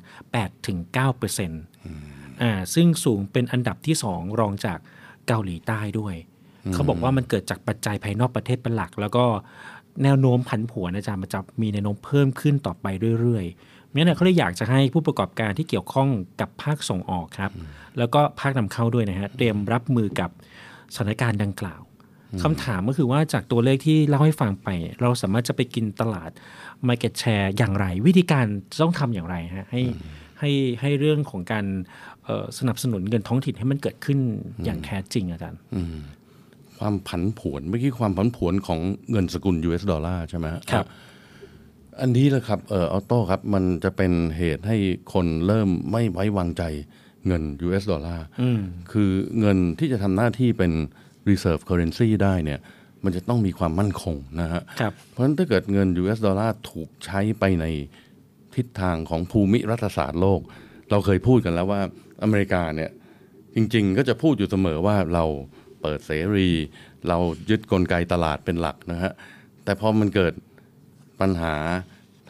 [0.74, 4.78] 8-9% อ่าซึ่งสูงเป็นอันดับที่ 2 รองจาก
[5.26, 6.14] เกาหลีใต้ด้วย
[6.64, 9.24] อืมเขาบอกว่ามันเกิดจากปัจจัยภายนอกประเทศเป็นหลัก แล้วก็
[10.02, 12.86] แนวโน้มผันผวนอาจารย์มันจะมีแนวโน้มเพิ่มขึ้นต่อไป
[13.20, 16.08] เรื่อยๆงั้นนะเขาเลยอยากจะให้ผู้ประกอบการที่เกี่ยวข้อง
[16.40, 17.52] กับภาคส่งออกครับ
[17.98, 20.30] แล้วก็ภาคนำเข้าด้วยนะฮะเตรียมรับมือกับ
[20.94, 21.80] สถานการณ์ดังกล่าว
[22.42, 24.68] คำถามก็คือว่าจากตัวเลขที่เล่าให้ฟังไป
[25.00, 26.30] เราสามารถจะไปกินตลาด
[26.88, 29.82] Market Share อย่างไร วิธีการจะต้องทำอย่างไรฮะให้
[30.38, 31.64] ให้ให้เรื่องของการ
[32.15, 32.15] เอ่อ
[32.58, 34.18] สนับสนุนเงินท้องถิ่นให้มันเกิดขึ้น
[34.64, 35.96] อย่างแท้จริงอาจารย์อืม
[36.78, 40.86] ความผันผวนเมื่อกี้ความผันผวนของเงินสกุล US ดอลลาร์ใช่ไหมฮะครับ
[42.00, 44.76] อันนี้แหละครับเออออโต้ครับ มันจะเป็นเหตุให้
[45.12, 46.62] คนเริ่มไม่ไว้วางใจ
[47.26, 48.60] เงิน US ดอลลาร์อืม
[48.92, 49.10] คือ
[49.40, 50.72] เงินที่จะทำหน้าที่เป็น
[51.28, 52.60] reserve currency ได้เนี่ย
[53.04, 57.64] มันจะต้องมีความมั่นคงนะฮะครับเพราะฉะนั้นถ้าเกิดเงิน US ดอลลาร์ถูกใช้ไปใน
[58.54, 60.40] ทิศทางของภูมิรัฐศาสตร์โลก
[60.90, 61.80] เราเคยพูดกันแล้วว่า
[62.22, 62.90] อเมริกาเนี่ย
[63.54, 65.24] จริงๆ ก็จะพูดอยู่เสมอว่าเรา
[65.80, 66.48] เปิดเสรี
[67.08, 67.18] เรา
[67.50, 69.12] ยึดกลไกตลาดเป็นหลักนะฮะ
[69.64, 70.32] แต่พอมันเกิด
[71.20, 71.54] ปัญหา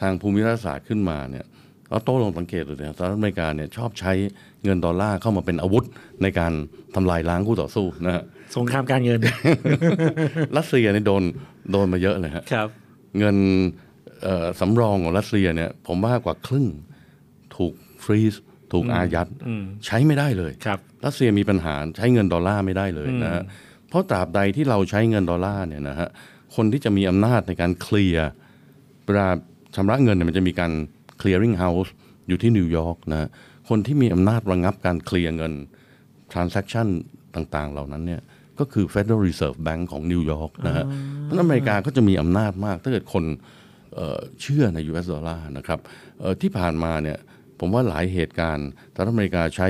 [0.01, 1.45] ทางภูมิรัฐศาสตร์ขึ้นมาเนี่ย
[1.89, 4.13] ออโต้ลองสังเกตดูเนี่ยสหรัฐอเมริกาเนี่ยชอบใช้
[4.63, 5.85] เงินดอลลาร์เข้ามาเป็นอาวุธ
[6.21, 6.53] ในการ
[6.95, 8.23] ทำลายล้างคู่ต่อสู้นะฮะ
[8.57, 9.19] สงครามการเงิน
[10.57, 11.23] รัสเซียเนี่ยโดน
[11.71, 12.67] โดนมาเยอะเลยฮะครับ
[13.19, 13.37] เงิน
[14.23, 16.67] เอ่อสำรองของรัสเซียเนี่ยผมว่ากว่าครึ่ง
[17.55, 18.35] ถูก freeze
[18.71, 23.43] ถูกอืมอายัดอืมใช้ไม่ได้เลยครับรัสเซียมีปัญหาใช้เงินดอลลาร์ไม่ได้เลยนะฮะ
[23.89, 26.09] เพราะตราบใดที่เราใช้เงินดอลลาร์เนี่ยนะฮะ
[26.55, 28.29] คนที่จะมีอำนาจในการเคลียร์
[29.05, 29.27] เวลา
[29.75, 30.71] ชำระเงินเนี่ยมันจะมีการ
[31.21, 31.89] clearing house
[32.27, 33.27] อยู่ที่นิวยอร์กนะฮะ
[33.69, 35.53] คนที่มีอำนาจระงับการเคลียร์เงิน
[36.33, 36.87] transaction
[37.35, 38.21] ต่างๆ เหล่านั้นเนี่ย
[38.59, 40.85] ก็คือ Federal Reserve Bank ของนิวยอร์กนะฮะ
[41.23, 43.23] เพราะฉะนั้นอเมริกาก็จะมีอำนาจมาก ถ้าเกิดคน
[43.95, 45.79] เอ่อเชื่อใน US ดอลลาร์นะครับ
[46.19, 47.17] เอ่อที่ผ่านมาเนี่ย
[47.59, 49.67] ผมว่าหลายเหตุการณ์สหรัฐอเมริกาใช้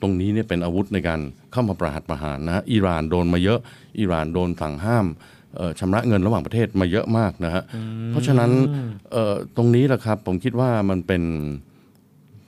[0.00, 1.20] ตรงนี้เนี่ยเป็นอาวุธในการ
[1.52, 3.60] เข้ามาประหัตประหารนะฮะอิหร่านโดนมาเยอะ
[3.98, 5.06] อิหร่านโดนสั่งห้าม
[5.56, 7.62] เอ่อชำระเงินระหว่างประเทศมาเยอะมากนะฮะ
[8.10, 8.50] เพราะฉะนั้น
[9.12, 11.22] เอ่อตรงนี้แหละครับผมคิดว่ามันเป็น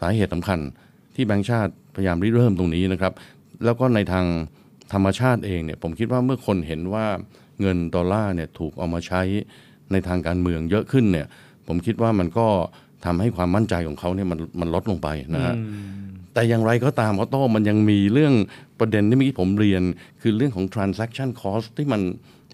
[0.00, 0.58] สาเหตุสำคัญ
[1.14, 3.12] ที่แบงก์ชาติพยายามริเริ่มตรงนี้นะครับ
[3.64, 4.26] แล้วก็ในทาง
[4.92, 7.06] ธรรมชาติเองเนี่ยผมคิดว่าเมื่อคนเห็นว่า
[7.60, 9.22] เงินดอลลาร์เนี่ยถูกเอามาใช้
[9.92, 11.26] ในทางการเมืองเยอะขึ้นเนี่ย
[11.66, 12.48] ผมคิดว่ามันก็
[13.06, 15.54] ทำให้ความมั่นใจของเขาเนี่ยมันมันลดลงไปนะฮะ
[16.34, 18.34] แต่อย่างไรก็ตามเขาโต้มันยังมีเรื่อง
[18.80, 19.82] ประเด็นที่เมื่อกี้ผมเรียน
[20.22, 22.02] คือเรื่องของ transaction cost ที่มัน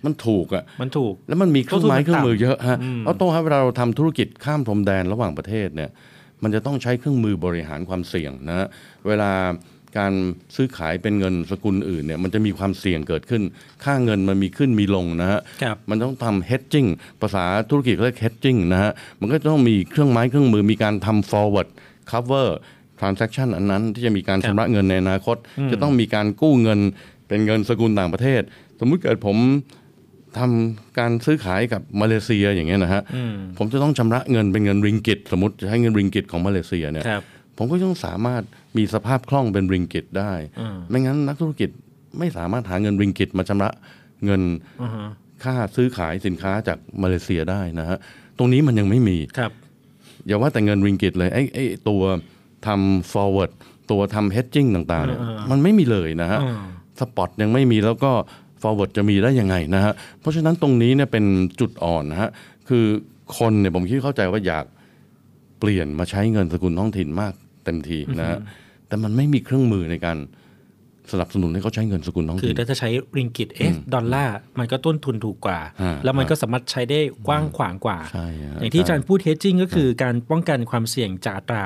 [0.05, 5.91] มันถูกอะมันถูก แล้วมันมีเครื่องไม้เครื่องมือเยอะฮะอืมเอาโต้ครับเวลาเราทำธุรกิจข้ามพรมแดนระหว่างประเทศเนี่ย
[6.43, 8.69] มันจะต้องใช้เครื่องมือบริหารความเสี่ยงนะฮะ
[9.07, 9.31] เวลา
[9.99, 10.13] การ
[10.57, 13.43] ซื้อขายเป็นเงินสกุลอื่นเนี่ยมันจะมีความเสี่ยงเกิดขึ้น
[13.85, 16.89] ค่าเงินมันมีขึ้นมีลงนะฮะครับมันต้องทำ hedging
[17.21, 21.69] ภาษาธุรกิจเขาเรียก hedging นะฮะ มันก็ต้องมีเครื่องไม้เครื่องมือมีการทำ forward
[22.11, 22.49] cover
[23.01, 26.81] transaction อันนั้นที่จะมีการชำระเงินในอนาคตอืมจะต้องมีการกู้เงิน
[27.29, 28.43] เป็นเงินสกุลต่างประเทศ
[28.81, 29.37] สมมุติเกิดผม
[30.39, 37.23] ทำการซื้อขายกับมาเลเซียอย่างเงี้ยนะฮะอืมผมจะต้องชำระเงินเป็นเงินริงกิต สมมติจะให้เงินริงกิตของมาเลเซียเนี่ยครับ
[37.57, 38.43] ผมก็ต้องสามารถ
[38.77, 41.71] มีสภาพคล่องเป็นริงกิตได้อืมไม่งั้นนักธุรกิจ
[42.19, 43.71] ไม่สามารถหาเงินริงกิตมาชำระ
[44.25, 44.43] เงิน
[44.83, 45.07] อือฮะ
[45.45, 47.99] ค่าซื้อขายสินค้าจากมาเลเซียได้นะฮะ
[48.39, 49.53] ตรงนี้มันยังไม่มีครับ
[50.27, 52.03] อย่าว่าแต่เงินริงกิตเลยไอ้ไอ้ตัว
[52.67, 53.51] ทำ forward
[53.91, 56.63] ตัวทำ hedging ต่างๆเนี่ยอ่าๆมันไม่มีเลยนะฮะอืม
[57.01, 58.13] สปอตยังไม่มีแล้วก็
[58.63, 61.25] forward จะมีได้ยังไงนะฮะ เพราะฉะนั้นตรงนี้เนี่ยเป็น
[61.61, 62.31] จุดอ่อนนะฮะ
[62.69, 62.85] คือ
[63.39, 64.65] คนเนี่ยผมคิดเข้าใจว่าอยาก
[65.61, 67.33] เปลี่ยนมาใช้เงินสกุลท้องถิ่นมาก
[67.65, 68.39] เต็มทีนะฮะ
[68.93, 70.19] แต่มันไม่มีเครื่องมือในการ
[71.13, 81.65] สนับสนุนให้เขาใช้เงินสกุลท้องคือถิ่นถ้าจะใช้ริงกิตเอ๊ะดอลลาร์มันก็ต้นทุนถูกกว่าอ่า แล้วมันก็สามารถใช้ได้กว้างขวางกว่าใช่ฮะอย่างที่อาจารย์ใช่พูด hedging ก็คือการป้องกันความเสี่ยงจากอัตรา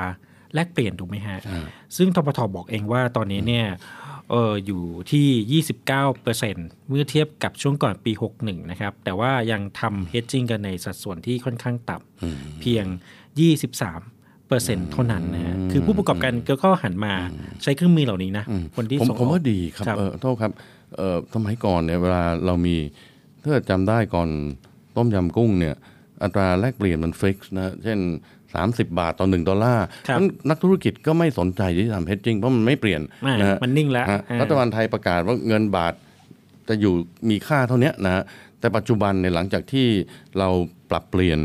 [0.53, 1.65] แลกเปลี่ยนถูกไหมฮะอ่า
[1.97, 3.67] ซึ่งทปทบอกเองว่าตอนนี้เนี่ย
[4.31, 5.61] เอออยู่ที่
[6.03, 8.11] 29%เมื่อเทียบกับช่วงก่อนปี
[8.41, 12.85] 61 นะครับ แต่ว่ายังทำ hedging กันในสัดส่วนที่ค่อนข้างต่ำเพียง
[13.35, 14.16] 23
[14.47, 16.33] เปอร์เซ็นต์เท่านั้นนะฮะคือผู้ประกอบการ
[16.63, 17.13] ก็หันมา
[17.63, 18.45] ใช้เครื่องมือเหล่านี้นะ
[18.75, 20.51] คนที่ผมส่งออกผมว่าดีครับเออโทษครับ
[20.97, 22.75] เออสมัยก่อนเนี่ยเวลาเรามี
[23.41, 24.29] ถ้าเกิดจำได้ก่อน
[24.95, 25.75] ต้มยำกุ้งเนี่ย
[26.23, 27.99] อัตราแลกเปลี่ยนมัน fix นะเช่น
[28.47, 35.93] 30 บาทต่อหนึ่งดอลลาร์ครับนั้นนักธุรกิจก็ไม่สนใจที่จะทำ hedging เพราะมันไม่เปลี่ยนอ่านะฮะมันนิ่งแล้วฮะอ่ารัฐบาลไทยประกาศว่าเงินบาท
[36.69, 36.93] จะอยู่
[37.29, 38.23] มีค่าเท่าเนี้ยนะฮะ
[38.59, 39.87] แต่ปัจจุบันเนี่ยหลังจากที่
[40.39, 40.49] เรา
[40.89, 41.39] ปรับเปลี่ยน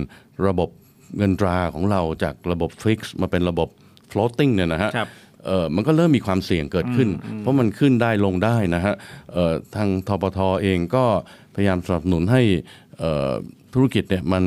[0.47, 0.69] ระบบ
[1.17, 3.69] เงินตราของเราจากระบบ fix มาเป็นระบบ
[4.11, 5.09] floating เนี่ยนะฮะครับ
[5.47, 7.09] เอ่อมันก็เริ่มมีความเสี่ยงเกิดขึ้น
[7.41, 8.95] เพราะมันขึ้นได้ลงได้นะฮะ
[9.33, 11.05] เอ่อทางทปทเองก็
[11.55, 12.43] พยายามสนับสนุนให้
[12.99, 13.31] เอ่อ
[13.75, 14.45] ธุรกิจเนี่ยมัน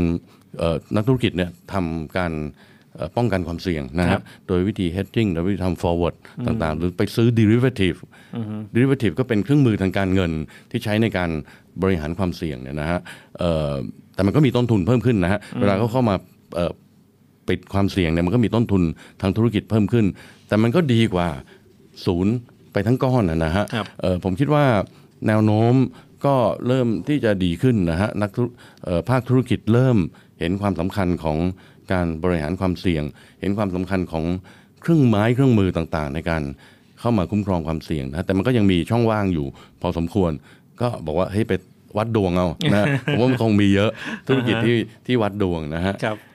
[0.60, 2.34] เอ่อนักธุรกิจเนี่ยทำการ
[2.96, 7.98] เอ่อป้องกันความเสี่ยงนะครัฮะบโดยวิธี hedging โดยวิธีทำ forward อืมต่างๆ หรือไปซื้อ derivative
[8.36, 10.32] อือฮึ derivative ก็เป็นเครื่องมือทางการเงิน
[10.72, 11.30] ที่ใช้ในการ
[11.82, 13.00] บริหารความเสี่ยงเนี่ยนะฮะ
[13.40, 13.74] เอ่อ
[14.16, 16.34] แต่มันก็มีต้นทุนเพิ่มขึ้นนะฮะอืมเวลาเขาเข้ามาเอ่อ
[17.48, 18.84] ปิดความเสี่ยงเนี่ยมันก็มีต้นทุน
[19.22, 20.06] ทางธุรกิจเพิ่มขึ้น
[20.48, 21.28] แต่มันก็ดีกว่า
[22.06, 22.34] ศูนย์
[22.74, 24.66] ไปทั้งก้อนนะนะฮะครับเอ่อผมคิดว่า
[25.28, 25.74] แนวโน้ม
[26.26, 26.36] ก็
[26.68, 28.44] เริ่มที่จะดีขึ้นนะฮะนักธุ
[28.86, 29.98] เอ่อภาคธุรกิจเริ่ม
[30.40, 31.38] เห็นความสำคัญของ
[31.92, 33.04] การบริหารความเสี่ยง
[33.42, 34.26] เห็นความสำคัญของ
[34.82, 36.44] เครื่องไม้เครื่องมือต่างๆ ในการ
[37.00, 39.48] เข้ามาคุ้มครองความเสี่ยงนะแต่มันก็ยังมีช่องว่างอยู่
[39.82, 40.32] พอสมควร
[40.82, 41.54] ก็บอกว่าเฮ้ยไป
[41.98, 43.92] วัดดวงเอานะผมว่ามันคงมีเยอะ
[44.28, 44.76] ธุรกิจที่
[45.08, 46.35] ที่วัดดวงนะฮะครับเเอ่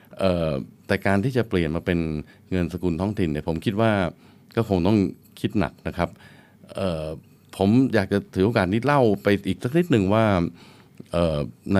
[0.87, 1.99] แต่การที่จะเปลี่ยนมาเป็น
[2.51, 3.91] เงินสกุลท้องถิ่นเนี่ยผมคิดว่า
[4.55, 4.97] ก็คงต้อง
[5.39, 6.09] คิดหนักนะครับ
[6.75, 7.05] เอ่อ
[7.57, 10.25] ผมอยากจะถือโอกาสนี้เล่าไปอีกสักนิดหนึ่งว่า
[11.11, 11.37] เอ่อ
[11.75, 11.79] ใน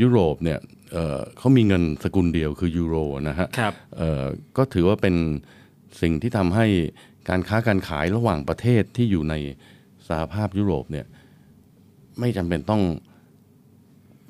[0.00, 0.58] ยุโรปเนี่ย
[0.92, 2.96] เอ่อเขามีเงินสกุลเดียวคือยูโร
[3.28, 4.22] นะฮะครับเอ่อ
[4.56, 5.14] ก็ถือว่าเป็น
[6.00, 6.66] สิ่งที่ทำให้
[7.28, 9.34] การค้าการขายระหว่างประเทศที่อยู่ใน
[10.08, 11.06] สหภาพยุโรปเนี่ย
[12.20, 12.82] ไม่จำเป็นต้อง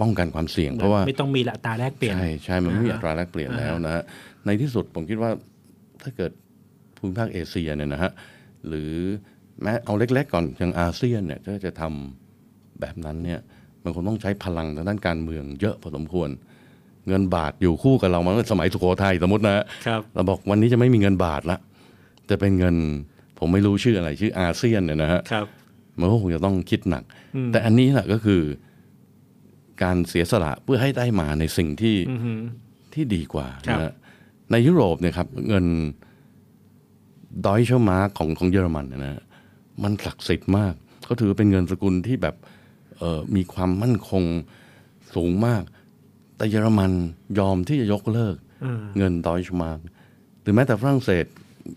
[0.00, 4.02] ป้องกันความเสี่ยง เพราะว่าไม่ต้องมีอัตราแลกเปลี่ยน ใช่ใช่มันไม่มีอ่าอัตราแลกเปลี่ยนอ่าแล้วนะฮะ
[4.46, 5.30] ในที่สุดผมคิดว่า
[6.02, 6.32] ถ้าเกิด
[6.96, 8.12] ภูมิภาคเอเชียเนี่ยนะฮะ
[8.68, 8.92] หรือ
[9.62, 13.40] แม้เอาเล็ก ๆ ก่อนอย่างอาเซียนเนี่ยถ้าจะทำแบบนั้นเนี่ย
[13.84, 16.28] มันคงต้องใช้พลังทางด้านการเมืองเยอะพอสมควร
[17.08, 21.58] เงินบาทอยู่คู่กับเรามาตั้งแต่สมัยสุโขทัยสมมตินะฮะครับเราบอกวันนี้จะไม่มีเงินบาทละ
[22.30, 22.76] จะเป็นเงิน
[23.38, 25.46] ผมไม่รู้ชื่ออะไรชื่ออาเซียนเนี่ยนะฮะครับ
[25.98, 28.42] มันก็คงจะต้องคิดหนักอืมแต่อันนี้แหละก็คือ
[29.82, 32.32] การเสียสละเพื่อให้ได้มาในสิ่งที่อือฮึ
[32.94, 33.92] ที่ดีกว่าครับนะฮะ
[34.52, 35.66] ในยุโรปเนี่ยครับเงิน
[37.46, 39.22] ดอยเชอร์มาร์ของของเยอรมันเนยนะฮะ
[39.82, 40.74] มันศักดิ์สิทธิ์มาก
[41.04, 42.36] เขาถือว่าเป็นเงินสกุลที่แบบ
[42.98, 44.24] เอ่อมีความมั่นคง
[45.14, 45.62] สูงมาก
[46.36, 46.92] แต่เยอรมัน
[47.38, 49.78] ยอมที่จะยกเลิกอืมเงินดอยเชอร์มาร์
[50.42, 51.24] หรือแม้แต่ฝรั่งเศส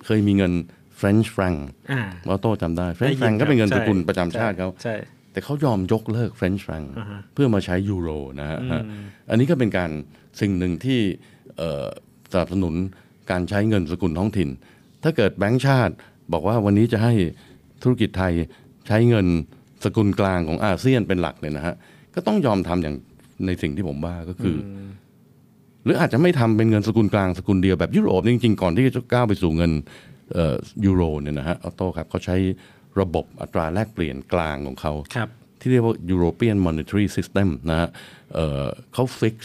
[0.06, 0.54] เคยมีเงิน
[1.00, 1.58] French franc
[1.92, 4.96] อ่าออโต้จำได้ได้ French ยิน franc ก็เป็นเงินครัสบกุลใช่ประจำชาติเขาใช่
[5.36, 8.10] แต่เขายอมยกเลิก French franc อ่าฮะเพื่อมาใช้ยูโร
[8.40, 8.84] นะฮะอืม
[9.30, 9.92] อันนี้ก็เป็นการ
[10.42, 11.00] สิ่งหนึ่งที่
[11.58, 11.86] เอ่อ
[12.32, 12.74] สนับสนุน
[13.32, 14.50] การใช้เงินสกุลท้องถิ่น
[15.04, 15.94] ถ้าเกิดแบงก์ชาติ
[16.34, 17.14] บอกว่าวันนี้จะให้
[17.84, 18.34] ธุรกิจไทย
[18.88, 19.28] ใช้เงิน
[19.84, 21.76] สกุลกลางของอาเซียนเป็นหลักเนี่ยนะฮะ
[22.16, 22.96] ก็ต้องยอมทำอย่าง
[23.46, 24.70] ในสิ่งที่ผมว่าก็คืออ
[25.84, 29.72] หรืออาจจะไม่ทำเป็นเงินสกุลกลางสกุลเดียวแบบยุโรปจริงๆก่อนที่จะก้าวไปสู่เงิน
[30.34, 30.56] เอ่อ
[30.86, 32.36] ยูโรเนี่ยนะฮะออโต้ครับเขาใช้
[33.00, 35.30] ระบบอัตราแลกเปลี่ยนกลางของเขาครับ
[35.60, 37.90] ที่เรียกว่า European Monetary System นะฮะ
[38.34, 39.36] เอ่อเขา fix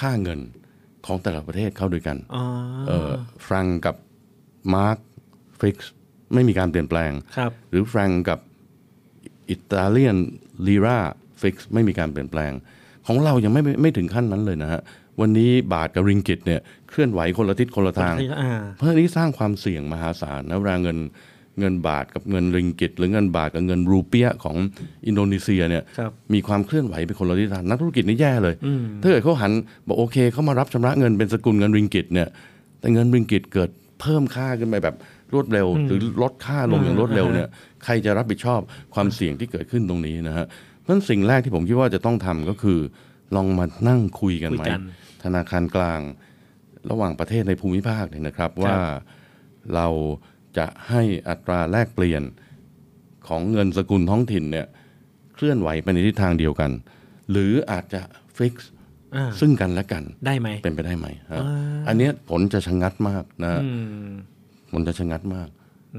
[0.00, 0.40] ค่าเงิน
[1.06, 2.44] ของแต่ละประเทศเข้าด้วยกันอ๋อ
[2.88, 3.10] เอ่อ
[3.46, 3.96] ฟรังกับ
[4.74, 4.98] มาร์ก
[5.60, 5.76] fix
[6.34, 8.38] ไม่มีการเปลี่ยนแปลงครับหรือฟรังกับ
[9.50, 10.16] อิตาเลียน
[10.66, 10.98] ลีรา
[11.40, 12.52] fix ไม่มีการเปลี่ยนแปลง
[13.06, 14.80] ของเรายังไม่ไม่ถึงขั้นนั้นเลยนะฮะ
[15.20, 20.98] วันนี้บาทกับริงกิตเนี่ยเคลื่อนไหวคนละทิศคนละทางอ่าเพราะอันนี้สร้างความเสี่ยงมหาศาลนะเวลาเงิน
[21.58, 24.56] เงินบาทกับเงินริงกิต หรือเงินบาทกับเงินรูเปียของ
[25.06, 29.52] อินโดนีเซียเนี่ยครับมีความเคลื่อนไหวเป็นคนละทิศทางนักธุรกิจนี่แย่เลยอืมถ้าเกิดเขาหัน
[29.86, 32.28] บอกโอเคเขามารับชำระเงินเป็นสกุลเงินริงกิตเนี่ย
[32.80, 34.96] แต่เงินริงกิตเกิดเพิ่มค่าขึ้นไปแบบ
[35.32, 38.60] รวดเร็วอืมหรือลดค่าลงอย่างรวดเร็วเนี่ยอ่าใครจะรับผิดชอบ
[38.94, 40.46] ความเสี่ยงที่เกิดขึ้นตรงนี้นะฮะ
[40.80, 42.78] เพราะฉะนั้นสิ่งแรกที่ผมคิดว่าจะต้องทำก็คือ
[43.36, 44.82] ลองมานั่งคุยกันไหมคุยกัน
[45.24, 46.00] ธนาคารกลาง
[46.90, 48.76] ระหว่างประเทศในภูมิภาคเนี่ยนะครับว่า
[49.74, 49.86] เรา
[50.58, 52.22] จะให้อัตราแลกเปลี่ยน
[53.28, 54.66] ของเงินสกุลท้องถิ่นเนี่ย
[55.34, 56.70] เคลื่อนไหวไปในทิศทางเดียวกัน
[57.30, 58.00] หรืออาจจะ
[58.36, 58.70] ฟิกซ์
[59.16, 63.70] อ่าซึ่งกันและกันได้ไหมเป็นไปได้ไหมฮะอ่าอันเนี้ยผลจะชะงัดมากนะฮะอื
[64.08, 64.10] ม
[64.72, 65.48] ผลจะชะงัดมาก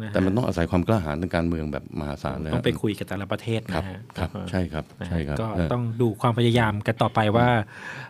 [0.01, 7.47] นะฮะแต่มันต้องอาศัยความกล้าหาญทางการเมืองแบบมหาศาลเลยต้องไปฮะคุยกับแต่ละประเทศครับนะฮะครับ ใช่ครับนะฮะใช่ครับก็เออต้องดูความพยายามกันต่อไปว่า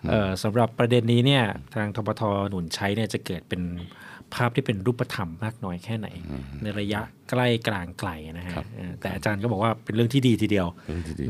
[0.09, 1.43] เอ่อสำหรับประเด็นนี้เนี่ย
[1.75, 3.61] ทางทปทหนุนใช้เนี่ยจะเกิดเป็น
[4.35, 6.07] ภาพที่เป็นรูปธรรมมากน้อยแค่ไหน
[6.63, 6.99] ในระยะ
[7.29, 10.67] ใกล้กลางไกลนะฮะเออแต่อาจารย์ก็บอกว่าเป็นเรื่องที่ดีทีเดียว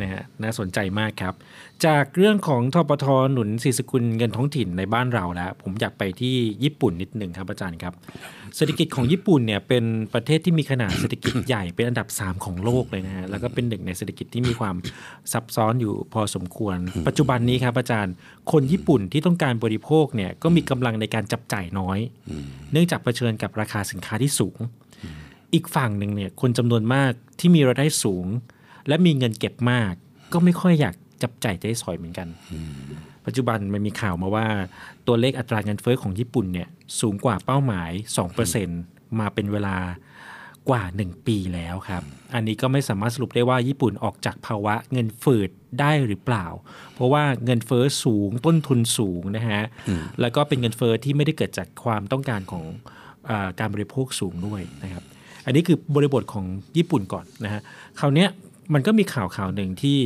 [0.02, 1.34] นะฮะน่าสนใจมากครับ
[1.86, 7.94] จากเรื่องของทปทหนุนสีสกุลเงินท้องถิ่นในบ้านเราแล้ว ผมอยากไปที่ญี่ปุ่นนิดหนึ่งครับอาจารย์ครับ
[8.58, 9.84] เศรษฐกิจของญี่ปุ่นเนี่ยเป็น
[10.14, 14.76] ประเทศที่มีขนาดเศรษฐกิจใหญ่เป็นอันดับ 3 ของโลกเลยนะฮะแล้วก็เป็นหนึ่งในเศรษฐกิจที่มีความ
[15.34, 16.78] ซับซ้อนอยู่พอสมควร
[17.08, 18.14] ปัจจุบันนี้ครับอาจารย์
[18.52, 22.00] คนญี่ปุ่นที่ต้องการบริโภคเนี่ยก็มีกำลังในการจับจ่ายน้อย
[22.72, 24.58] เนื่องจากเผชิญกับราคาสินค้าที่สูง
[25.54, 28.26] อีกฝั่งหนึ่งเนี่ยคนจำนวนมากที่มีรายได้สูง
[28.88, 29.94] และมีเงินเก็บมาก
[30.34, 32.28] ก็ไม่ค่อยอยากจับจ่ายใช้สอยเหมือนกัน
[33.28, 34.48] ปัจจุบันมันมีข่าวมาว่า
[35.08, 36.68] ตัวเลขอัตราเงินเฟ้อของญี่ปุ่นเนี่ย
[37.02, 37.92] สูงกว่าเป้าหมาย
[38.56, 39.78] 2%มาเป็นเวลา
[40.70, 42.04] กว่า 1 ปีแล้วครับ
[42.34, 45.50] อันนี้ก็ไม่สามารถสรุปได้ว่าญี่ปุ่นออกจากภาวะเงินฝืด
[45.80, 46.46] ได้หรือเปล่า
[46.94, 49.64] เพราะว่าเงินเฟ้อสูงต้นทุนสูงนะฮะ
[50.22, 52.66] แล้วก็เป็นเงินเฟ้อที่ไม่ได้เกิดจากความต้องการของ
[53.30, 55.04] อาการบริโภคสูงด้วยนะครับ
[55.46, 56.46] อันนี้คือบริบทของ
[56.78, 57.62] ญี่ปุ่นก่อนนะฮะ
[58.00, 58.30] คราวเนี้ย
[58.74, 60.00] มันก็มีข่าวข่าวหนึ่งที่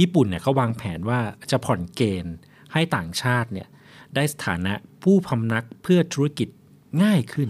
[0.00, 1.20] ญี่ปุ่นเนี่ยเขาวางแผนว่า
[1.50, 2.34] จะผ่อนเกณฑ์
[2.72, 3.68] ให้ต่างชาติเนี่ย
[4.14, 4.72] ได้สถานะ
[5.02, 6.48] ผู้พำนักเพื่อธุรกิจ
[7.02, 7.48] ง่ายขึ้น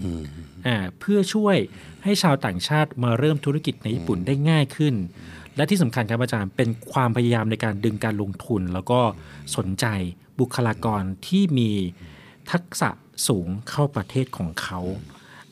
[0.66, 1.56] อ่าเพื่อช่วย
[2.04, 4.94] ให้ชาวต่างชาติมาเริ่มธุรกิจในญี่ปุ่นได้ง่ายขึ้น
[5.56, 9.00] และที่สำคัญครับอาจารย์เป็นความพยายามในการดึงการลงทุน แล้วก็
[9.56, 9.86] สนใจ
[10.40, 11.70] บุคลากรที่มี
[12.52, 12.90] ทักษะ
[13.28, 14.80] สูงเข้าประเทศของเขา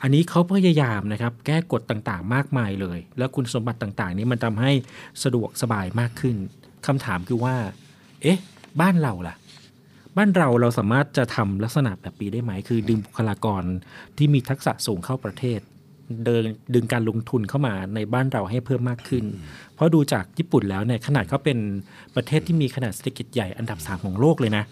[0.03, 4.73] อันนี้เขาพยายามนะครับแก้กฎต่างๆ มากมายเลย แล้วคุณสมบัติต่างๆ นี้มันทำให้
[5.23, 6.37] สะดวกสบายมากขึ้น
[6.87, 7.55] คำถามคือว่า
[8.23, 8.39] เอ๊ะ
[8.81, 9.35] บ้านเราล่ะ
[10.17, 13.63] บ้านเราเราสามารถจะทำลักษณะแบบนี้ได้ไหม คือดึงบุคลากร
[14.17, 15.61] ที่มีทักษะสูงเข้าประเทศ
[16.25, 16.43] เดิน
[16.75, 19.25] ดึงการลงทุนเข้ามาในบ้านเราให้เพิ่มมากขึ้น
[19.75, 21.59] เพราะดูจากญี่ปุ่นแล้วเนี่ยขนาดเขาเป็น
[22.17, 24.65] ประเทศที่มีขนาดเศรษฐกิจใหญ่อันดับสามของโลกเลยนะ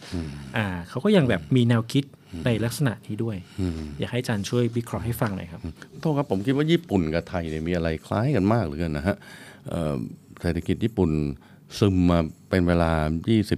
[0.57, 2.05] อ่าเขาก็ยังแบบมีแนวคิด
[2.47, 5.61] ในลักษณะนี้ด้วยอืมอยากให้อาจารย์ช่วยวิเคราะห์ให้ฟังหน่อยครับ
[6.01, 9.17] โทษครับผมคิดว่าญี่ปุ่นกับไทยเนี่ยมีอะไรคล้ายกันมากเหลือเกินนะฮะ
[9.69, 9.95] เอ่อ
[10.43, 11.11] เศรษฐกิจญี่ปุ่น
[11.79, 12.19] ซึมมา
[12.49, 12.93] เป็นเวลา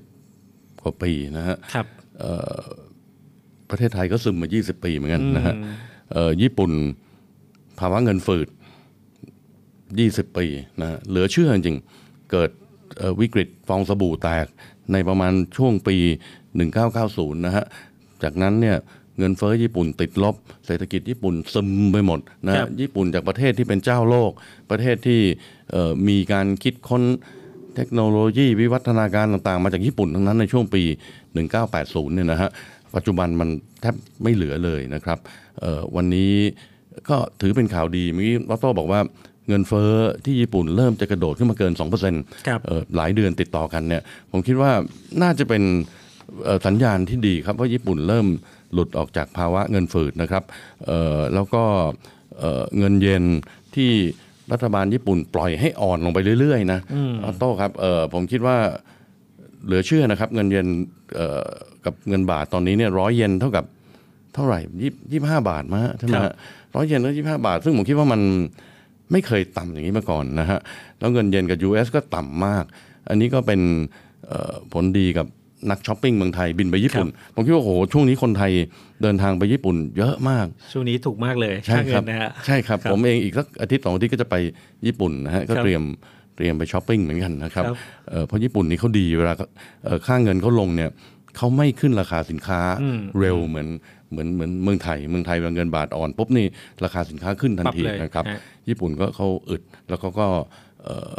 [0.08, 1.86] 20 กว่าปีนะฮะครับ
[2.20, 2.60] เอ่อ
[3.70, 5.74] ประเทศไทยก็ซึมมา 20 ปีเหมือนกันนะฮะอืม
[6.12, 6.72] เอ่อญี่ปุ่น
[7.78, 8.48] ภาวะเงินฝืด
[9.62, 10.46] 20 ปี
[10.80, 12.50] นะฮะเหลือเชื่อจริงๆเกิด
[12.98, 14.46] เอ่อวิกฤตฟองสบู่แตก
[14.92, 15.96] ในประมาณช่วงปี
[16.70, 17.64] 1990 นะฮะ
[18.22, 18.76] จากนั้นเนี่ย
[19.18, 20.36] เงินเฟ้อญี่ปุ่นติดลบ
[20.66, 24.32] เศรษฐกิจญี่ปุ่นซึมไปหมดนะครัฮะบญี่ปุ่นจากประเทศที่เป็นเจ้าโลก
[24.70, 25.20] ประเทศที่
[25.70, 27.02] เอ่อมีการคิดค้น
[27.76, 30.82] เทคโนโลยีวิวัฒนาการต่างๆ มาจากญี่ปุ่นทั้งนั้นในช่วงปี
[31.48, 32.50] 1980 เนี่ยนะฮะ
[32.94, 33.48] ปัจจุบันมัน
[33.80, 35.18] แทบไม่เหลือเลยนะครับ
[35.60, 36.32] เอ่อวันนี้
[37.08, 39.00] ก็ถือเป็นข่าวดีเมื่อกี้วัตโต้บอกว่า
[39.48, 39.92] เงินเฟ้อ
[40.24, 41.72] ที่ญี่ปุ่นเริ่มจะกระโดดขึ้นมาเกิน
[42.10, 44.72] 2%ครับเอ่อหลายเดือนติดต่อกันเนี่ยผมคิดว่า
[45.22, 45.62] น่าจะเป็น
[46.44, 48.26] เอ่อสัญญาณที่ดีครับว่าญี่ปุ่นเริ่ม
[48.72, 50.42] หลุดออกจากภาวะเงินฝืดนะครับ
[50.86, 51.64] เอ่อแล้วก็
[52.38, 53.24] เอ่อเงินเยน
[53.74, 53.92] ที่
[54.52, 58.56] รัฐบาลญี่ปุ่นปล่อยให้อ่อนลงไปเรื่อยๆนะอืมออโต้ครับเอ่อผมคิดว่า
[59.64, 60.68] เหลือเชื่อนะครับ เงินเยน
[61.14, 61.48] เอ่อ
[61.84, 63.64] กับเงินบาทตอนนี้เนี่ยร้อยเยนเท่ากับ
[64.34, 66.34] เท่าไหร่ยี่ยี่ห้าบาทมาใช่ไหมครัฮะบ
[66.74, 68.20] ร้อยเยนก็ยี่ห้าบาท ซึ่งผมคิดว่ามัน
[69.12, 70.60] ไม่เคยต่ำอย่างนี้มาก่อนนะฮะ
[70.98, 72.64] แล้วเงินเยนกับ US ก็ต่ำมาก
[73.08, 73.60] อันนี้ก็เป็น
[74.26, 75.26] เอ่อผลดีกับ
[75.70, 78.52] นักช้อปปิ้งเมืองไทยบินไปญี่ปุ่น ผมคิดว่าโอ้โหช่วงนี้คนไทย
[79.02, 84.34] เดินทางไปญี่ปุ่น เยอะมาก ช่วงนี้ถูกมากเลยใช่ค่าเงิครับนนะฮะใช่ครับครับ ผมเองอีกสักอาทิตย์สองอาทิตย์ก็จะไป
[84.86, 85.82] ญี่ปุ่นนะฮะก็ครับเตรียม
[86.36, 87.76] เตรียมไปช้อปปิ้งเหมือนกันนะครับครับ
[88.10, 89.34] เอ่อเพราะญี่ปุ่นนี่เขาดีเวลา
[89.84, 90.90] เอ่อค่าเงินเขาลงเนี่ย
[91.36, 93.68] เขาไม่ขึ้นราคาสินค้าอืมเร็วเหมือน
[94.10, 96.46] เหมือนเหมือนเมืองไทยเมืองไทยเวลาเงินบาทอ่อนปุ๊บนี่
[96.84, 100.26] ราคาสินค้าขึ้นทันทีปรับเลยนะครับฮะญี่ปุ่นก็เขาอึดแล้วเขาก็
[100.84, 101.18] เอ่อเอ่อ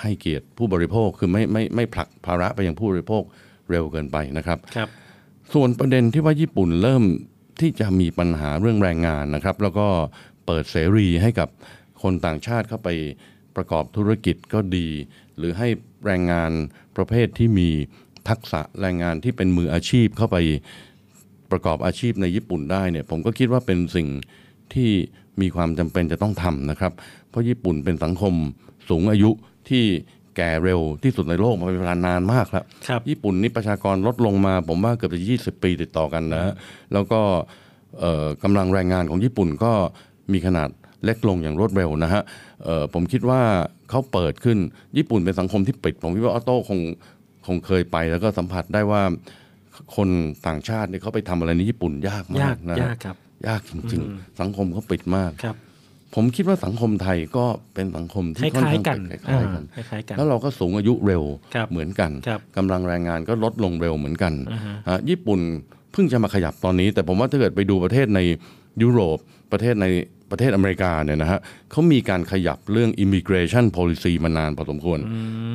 [0.00, 3.22] ให้เกียรติผู้บริโภคคือไม่ไม่ไม่ผลักภาระไปยังผู้บริโภค
[3.70, 4.88] เร็วเกินไปนะครับครับ
[5.52, 7.04] ส่วนประเด็นที่ว่าญี่ปุ่นเริ่ม
[7.60, 9.86] ที่จะมีปัญหาเรื่องแรงงานนะครับ แล้วก็
[10.46, 11.48] เปิดเสรีให้กับ
[12.02, 12.88] คนต่างชาติเข้าไป
[13.56, 14.88] ประกอบธุรกิจก็ดี
[15.36, 15.68] หรือให้
[16.06, 16.50] แรงงาน
[16.96, 17.68] ประเภทที่มี
[18.28, 20.36] ทักษะแรงงานที่เป็นมืออาชีพเข้าไป
[21.50, 24.08] ประกอบอาชีพในญี่ปุ่นได้เนี่ยผมก็คิดว่าเป็นสิ่ง
[24.74, 24.90] ที่
[25.40, 26.92] มีความจำเป็นจะต้องทำนะครับ
[27.30, 28.34] เพราะญี่ปุ่นเป็นสังคม
[28.88, 29.30] สูงอายุ
[29.70, 29.84] ที่
[30.36, 36.54] แก่เร็วที่สุดในโลกมาเป็นเวลานานมากแล้วครับญี่ปุ่นนี่ประชากรลดลงมา ผมว่าเกือบจะ20 ปีติดต่อกันนะฮะ
[36.92, 37.20] แล้วก็
[38.00, 39.72] เอ่อกำลังแรงงานของญี่ปุ่นก็
[40.32, 40.68] มีขนาด
[41.04, 42.22] เล็กลงอย่างรวดเร็วนะฮะ
[42.64, 43.40] เอ่อผมคิดว่า
[43.90, 44.58] เขาเปิดขึ้น
[44.96, 46.80] ญี่ปุ่นเป็นสังคมที่ปิด ผมคิดว่าออโต้คง
[47.46, 49.02] คงเคยไปแล้วก็สัมผัสได้ว่า
[49.96, 50.08] คน
[50.46, 53.16] ต่างชาติเนี่ยเขาไปทำอะไรในญี่ปุ่นยากมายากกนะฮะยากครับ
[53.48, 55.56] ยากจริงอืมๆสังคมเขาปิดมากครับ
[56.14, 57.44] ผมคิดว่าสังคมไทยก็
[57.74, 61.22] เป็นสังคมคที่ค่อนล้ายข้างๆกันคล้ายๆกันอ่าคล้ายๆกัน แล้วเราก็สูงอายุเร็ว
[61.54, 65.40] ครับเหมือนกันครับกำลังแรงงานก็ลดลงเร็วเหมือนกันอ่าฮะอะญี่ปุ่น
[65.92, 68.20] เพิ่งจะมาขยับตอนนี้ แต่ผมว่าถ้าเกิดไปดูประเทศใน
[68.82, 69.18] ยุโรป
[69.52, 69.86] ประเทศใน
[70.30, 71.40] ประเทศอเมริกาเนี่ยนะฮะ
[71.70, 74.98] เขามีการขยับเรื่อง immigration policy มานานพอสมควร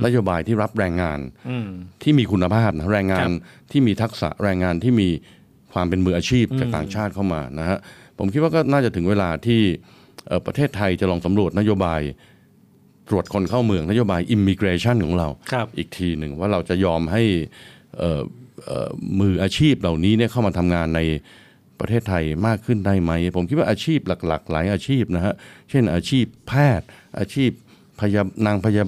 [0.05, 1.67] นโยบายที่รับแรงงานอืม
[2.03, 3.29] ที่มีคุณภาพนะแรงงาน
[3.71, 5.09] ที่มีทักษะแรงงานที่มี
[5.73, 7.77] ความเป็นมืออาชีพจากอืมต่างชาติเข้ามานะฮะ
[8.19, 9.94] ผมคิดว่าก็น่าจะถึงเวลาที่เอ่อ
[10.45, 12.01] ประเทศไทยจะลองสำรวจนโยบาย
[13.09, 17.23] ตรวจคนเข้าเมืองนโยบาย immigration ของเราครับอีกทีหนึ่งว่าเราจะยอมให้
[17.97, 18.21] เอ่อ
[18.65, 21.01] เอ่อมืออาชีพเหล่านี้เนี่ยเข้ามาทำงานใน
[21.79, 25.33] ประเทศไทยมากขึ้นได้ไหม ผมคิดว่าอาชีพหลัก ๆ หลายอาชีพนะฮะ
[25.69, 26.87] เช่นอาชีพแพทย์
[27.19, 27.49] อาชีพ
[27.99, 28.83] พยานางพยา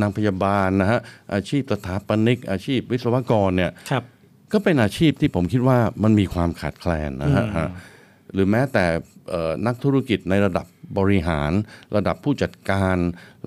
[0.00, 1.00] นางพยาบาลนะฮะ
[1.34, 4.04] อาชีพสถาปนิก อาชีพวิศวกรเนี่ยครับ
[4.52, 7.68] ก็เป็นอาชีพที่ผมคิดว่ามันมีความขาดแคลนนะฮะอืมฮะ
[8.32, 8.84] หรือแม้แต่
[9.30, 10.66] เอ่อนักธุรกิจในระดับ
[10.98, 11.50] บริหาร
[11.96, 12.96] ระดับผู้จัดการ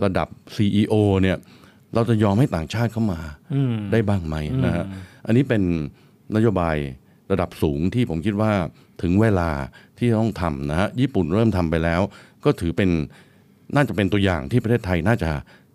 [0.03, 1.37] ระดับ CEO เนี่ย
[1.93, 3.19] เราจะยอมให้ต่างชาติเข้ามา
[3.53, 4.35] อืมได้บ้างไหม
[4.65, 4.85] นะฮะ
[5.25, 5.63] อันนี้เป็น
[6.35, 6.75] นโยบาย
[7.31, 8.51] ระดับสูงที่ผมคิดว่า
[9.01, 9.49] ถึงเวลา
[9.97, 12.01] ที่ต้องทำนะฮะญี่ปุ่นเริ่มทำไปแล้ว
[12.45, 12.89] ก็ถือเป็น
[13.75, 15.29] น่าจะเป็นตัวอย่างที่ประเทศไทยน่าจะ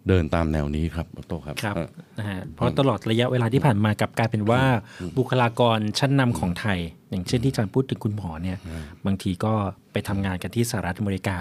[0.09, 1.89] เดินตามแนวนี้ครับโตครับครับฮะ
[2.19, 4.63] นะฮะเพราะตลอดระยะเวลาที่ผ่านมากลับกลายเป็นว่า
[5.19, 6.79] บุคลากรชั้นนำของไทย
[7.11, 8.59] อย่างเช่นที่อาจารย์พูดถึงคุณหมอเนี่ย
[9.07, 9.53] บางทีก็
[9.93, 11.39] ไปทำงานกันที่สหรัฐอเมริกา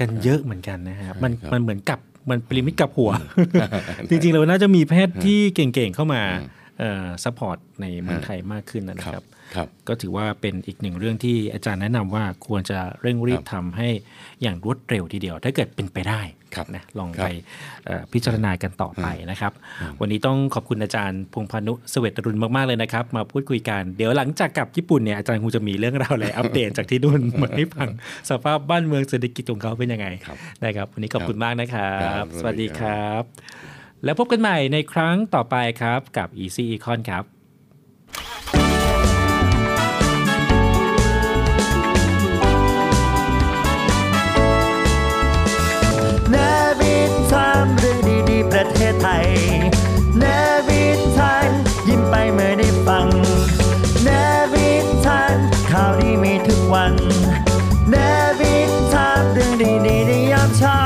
[0.00, 1.98] กันเยอะเหมือนกันนะฮะมันมันเหมือนกับ
[2.30, 3.10] มันพีระมิดกลับหัว
[4.10, 6.22] จริงๆเราน่าจะมีแพทย์ที่เก่งๆเข้ามา
[7.24, 9.24] support ในเมืองไทยมากขึ้นนะครับครับ
[9.88, 13.88] ก็ถือว่าเป็นอีกหนึ่งเรื่องที่อาจารย์แนะนำว่าควรจะเร่งรีบทำให้
[14.42, 16.22] อย่างรวดเร็วทีเดียว ถ้าเกิดเป็นไปได้
[16.74, 17.26] นะลองไป
[17.86, 19.52] เอ่อพิจารณากันต่อไปนะครับ
[20.00, 27.88] วันนี้ต้องขอบคุณอาจารย์พงษ์ภาณุ เศวตรุนทร์มาก ๆ เลยนะครับ มาพูดคุยกันเดี๋ยวหลังจากกลับญี่ปุ่นเนี่ยอาจารย์คงจะมีเรื่องราวอะไรอัปเดตจากที่นู่นมาให้ฟัง
[28.30, 30.06] สภาพบ้านเมืองเศรษฐกิจของเขาเป็นยังไง
[30.64, 33.22] นะครับวันนี้ขอบคุณมากนะครับสวัสดีครับ
[34.04, 37.24] แล้วพบกันใหม่ในครั้งต่อไปครับกับ Easy Econ ครับ
[49.18, 49.32] เทศไทย
[50.18, 50.24] เน
[50.68, 50.84] วิ
[51.16, 51.50] ทาน
[51.88, 53.08] ยิ้มไปเมื่อได้ฟัง
[54.04, 54.08] เน
[54.52, 54.70] วิ
[55.04, 55.36] ทาน
[55.70, 56.94] ข่าวดีมีทุกวัน
[57.90, 57.94] เน
[58.40, 58.56] วิ
[58.92, 60.78] ทามเรื่องดีๆในยามเช้า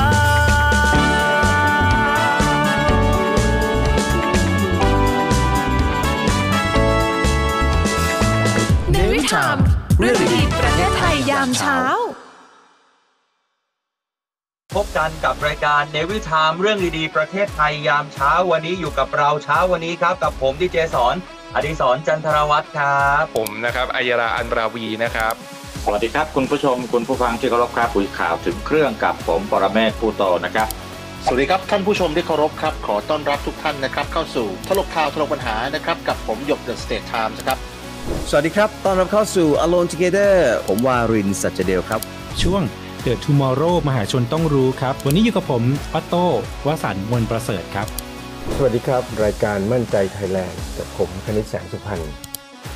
[8.91, 9.57] เนวิทาม
[10.01, 11.81] เรื่องดีประเทศไทยยามเช้า
[14.75, 21.15] พบกันกับรายการเนวิทามเรื่องดีๆ ประเทศไทยยามเช้าวันนี้อยู่กับเราเช้าวันนี้ครับกับผมดีเจสอน
[21.55, 25.35] อดิศรจันทรวัฒน์ครับผมนะครับอัยราอันราวีนะครับ
[25.85, 30.69] สวัสดีครับ คุณผู้ชมคุณผู้ฟังที่เคารพครับคุยข่าวถึงเครื่องกับผมปรเมศผู้โตนะครับ
[31.25, 37.59] สวัสดีครับท่านผู้ชมที่เคารพครับขอต้อนรับทุกท่านนะครับ เข้าสู่ทลกข่าวทลกปัญหานะครับกับผมหยกเดอะสเตทไทม์นะครับ
[38.31, 40.35] สวัสดีครับต้อนรับเข้าสู่ Alone Together
[40.67, 42.01] ผมวารินสัจเดลครับ
[42.43, 42.63] ช่วง
[43.07, 46.25] The Tomorrow มหาชนต้องรู้ครับ วันนี้อยู่กับผมออโต้
[46.67, 47.87] วสันต์มนต์ประเสริฐครับ
[48.57, 52.03] สวัสดีครับ รายการมั่นใจไทยแลนด์กับผมคณิตแสงสุพรรณ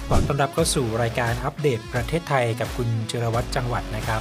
[0.09, 4.21] ขอต้อนรับเข้าสู่รายการอัปเดตประเทศไทยกับคุณเจรวัตรจังหวัดนะครับ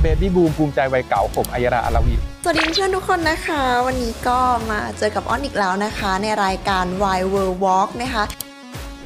[0.00, 4.38] เบบี้บูมภูมิใจวัยเก่าผมอัยราอัลวีสวัสดีเพื่อนทุกคนนะคะ วันนี้ก็
[4.70, 8.24] มาเจอกับอ้อนอีกแล้วนะคะ ในรายการ Why World Walk นะคะ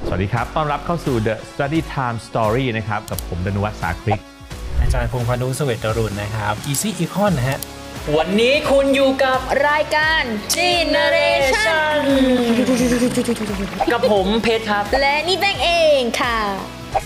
[0.07, 4.36] สวัสดีครับ ต้อนรับเข้าสู่ The Study Time Story นะครับ กับผมดนวัฒน์สาคริกอา
[4.97, 7.59] จารย์พงษ์พานุสเวตรุณนะครับ Easy Econ นะฮะ
[8.17, 9.39] วันนี้คุณอยู่กับ
[9.69, 10.23] รายการ
[10.57, 11.97] Generation
[13.93, 16.39] กับผมเพชรครับ และนี่แบงเองค่ะ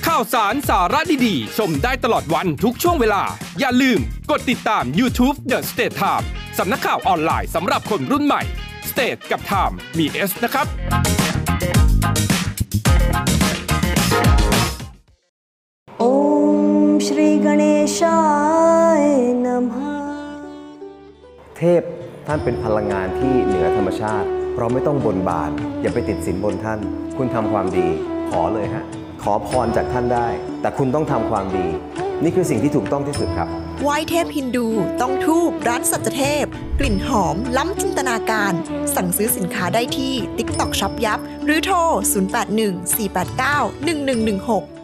[0.07, 3.23] ข่าวสารสาระดีๆ ชมได้ตลอดวันทุกช่วงเวลา
[3.61, 6.25] อย่าลืมกดติดตาม YouTube The State Time
[6.59, 8.43] สำนักข่าวออนไลน์สำหรับคนรุ่นใหม่
[8.91, 10.67] State กับ Time มี S นะครับ
[17.99, 18.23] ชา
[18.99, 19.01] ย
[19.47, 19.97] นำหา
[21.57, 21.83] เทพ
[22.27, 24.29] ท่านเป็นพลังงานที่เหนือธรรมชาติ
[24.59, 26.81] เราไม่ต้องบนบานอย่าไปติดสินบนท่าน
[27.17, 27.89] คุณทำความดี
[28.31, 28.85] ขอเลยฮะ
[29.23, 30.29] ขอพรจากท่านได้
[30.61, 31.67] แต่คุณต้องทำความดี
[32.23, 33.49] นี่คือสิ่งที่ถูกต้องที่สุดครับ
[33.83, 34.69] ไหว้เทพฮินดู
[35.01, 36.45] ต้องทูบร้านสัจเทพ
[36.79, 38.53] กลิ่นหอม ล้ำจินตนาการ
[38.95, 41.77] สั่งซื้อสินค้าได้ที่ TikTok Shop ยับ หรือโทร
[42.55, 44.80] 081 489 1116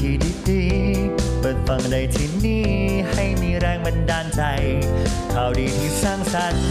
[0.00, 0.14] ที่
[0.48, 2.66] ดีๆ เปิดฟังได้ที่นี่
[3.12, 4.42] ให้มีแรงบันดาลใจ
[5.32, 6.66] ข่าวดีที่สร้างสรรค์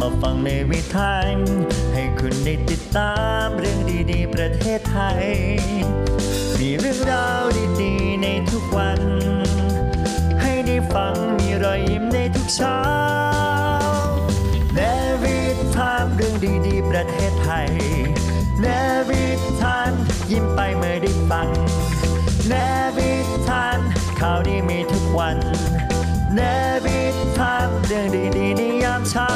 [0.00, 1.14] มาฟังในวิถี
[1.94, 3.14] ให้คุณได้ติดตา
[3.44, 3.78] มเรื่อง
[4.10, 5.22] ดีๆ ประเทศไทย
[6.58, 7.42] มีเรื่องราว
[7.82, 9.00] ดีๆ ในทุกวัน
[10.40, 12.80] ให้ได้ฟังมีรอยยิ้มในทุกเช้า
[14.74, 14.78] เน
[15.22, 15.38] วิ
[15.76, 16.34] ทามเรื่อง
[16.66, 17.68] ดีๆ ประเทศไทย
[18.60, 18.66] เน
[19.08, 19.24] วิ
[19.62, 19.92] ทาน
[20.30, 21.48] ยิ้มไปเมื่อได้ฟัง
[22.50, 22.56] เน
[22.96, 23.12] วิ
[23.48, 23.78] ทาน
[24.20, 25.38] ข่าวดีมีทุกวัน
[26.34, 26.40] เน
[26.84, 27.00] วิ
[27.38, 29.32] ทามเรื่องดีๆในยามเช้า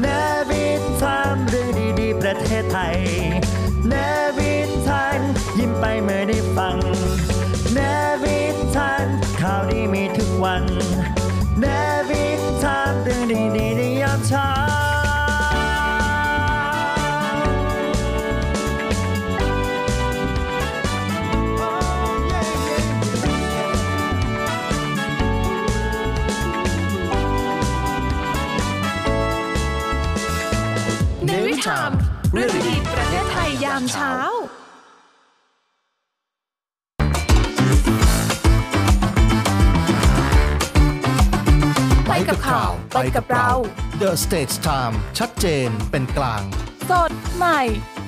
[0.00, 0.06] เน
[0.50, 0.66] วิ
[1.02, 1.68] ทามเรื่อง
[2.00, 2.98] ดีๆประเทศไทย
[3.88, 3.94] เน
[4.36, 4.54] วิ
[4.88, 5.18] ทาน
[5.58, 6.76] ยิ้มไปเมื่อได้ฟัง
[7.74, 7.78] เน
[8.22, 8.40] วิ
[8.76, 9.06] ทาน
[9.40, 10.64] ข่าวดีมีทุกวัน
[11.60, 11.64] เน
[12.08, 12.24] วิ
[12.62, 13.22] ทามเรื่อง
[13.56, 34.14] ดีๆในยามเช้าามเช้า
[42.06, 43.50] ไปกับข่าว ไปกับเรา
[44.00, 46.42] The Stage Time ชัดเจนเป็นกลาง
[46.90, 47.60] สดใหม่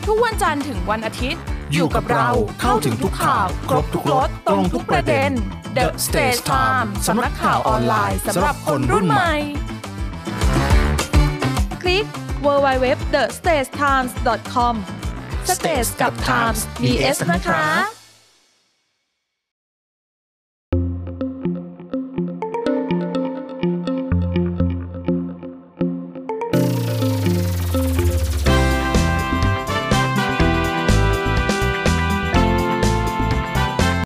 [0.06, 1.42] ทุกวันจันทร์ถึงวันอาทิตย์
[1.72, 2.28] อยู่กับเรา
[2.60, 5.30] เข้าถึงทุกข่าว ครบทุกรสตรงทุกประเด็น
[5.76, 9.32] The Stage Time สำนักข่าวออนไลน์สำหรับคนรุ่นใหม่
[11.82, 12.04] คลิก
[12.44, 14.74] www.thestagetimes.com
[15.54, 17.99] Stage กับ Times มี S นะคะ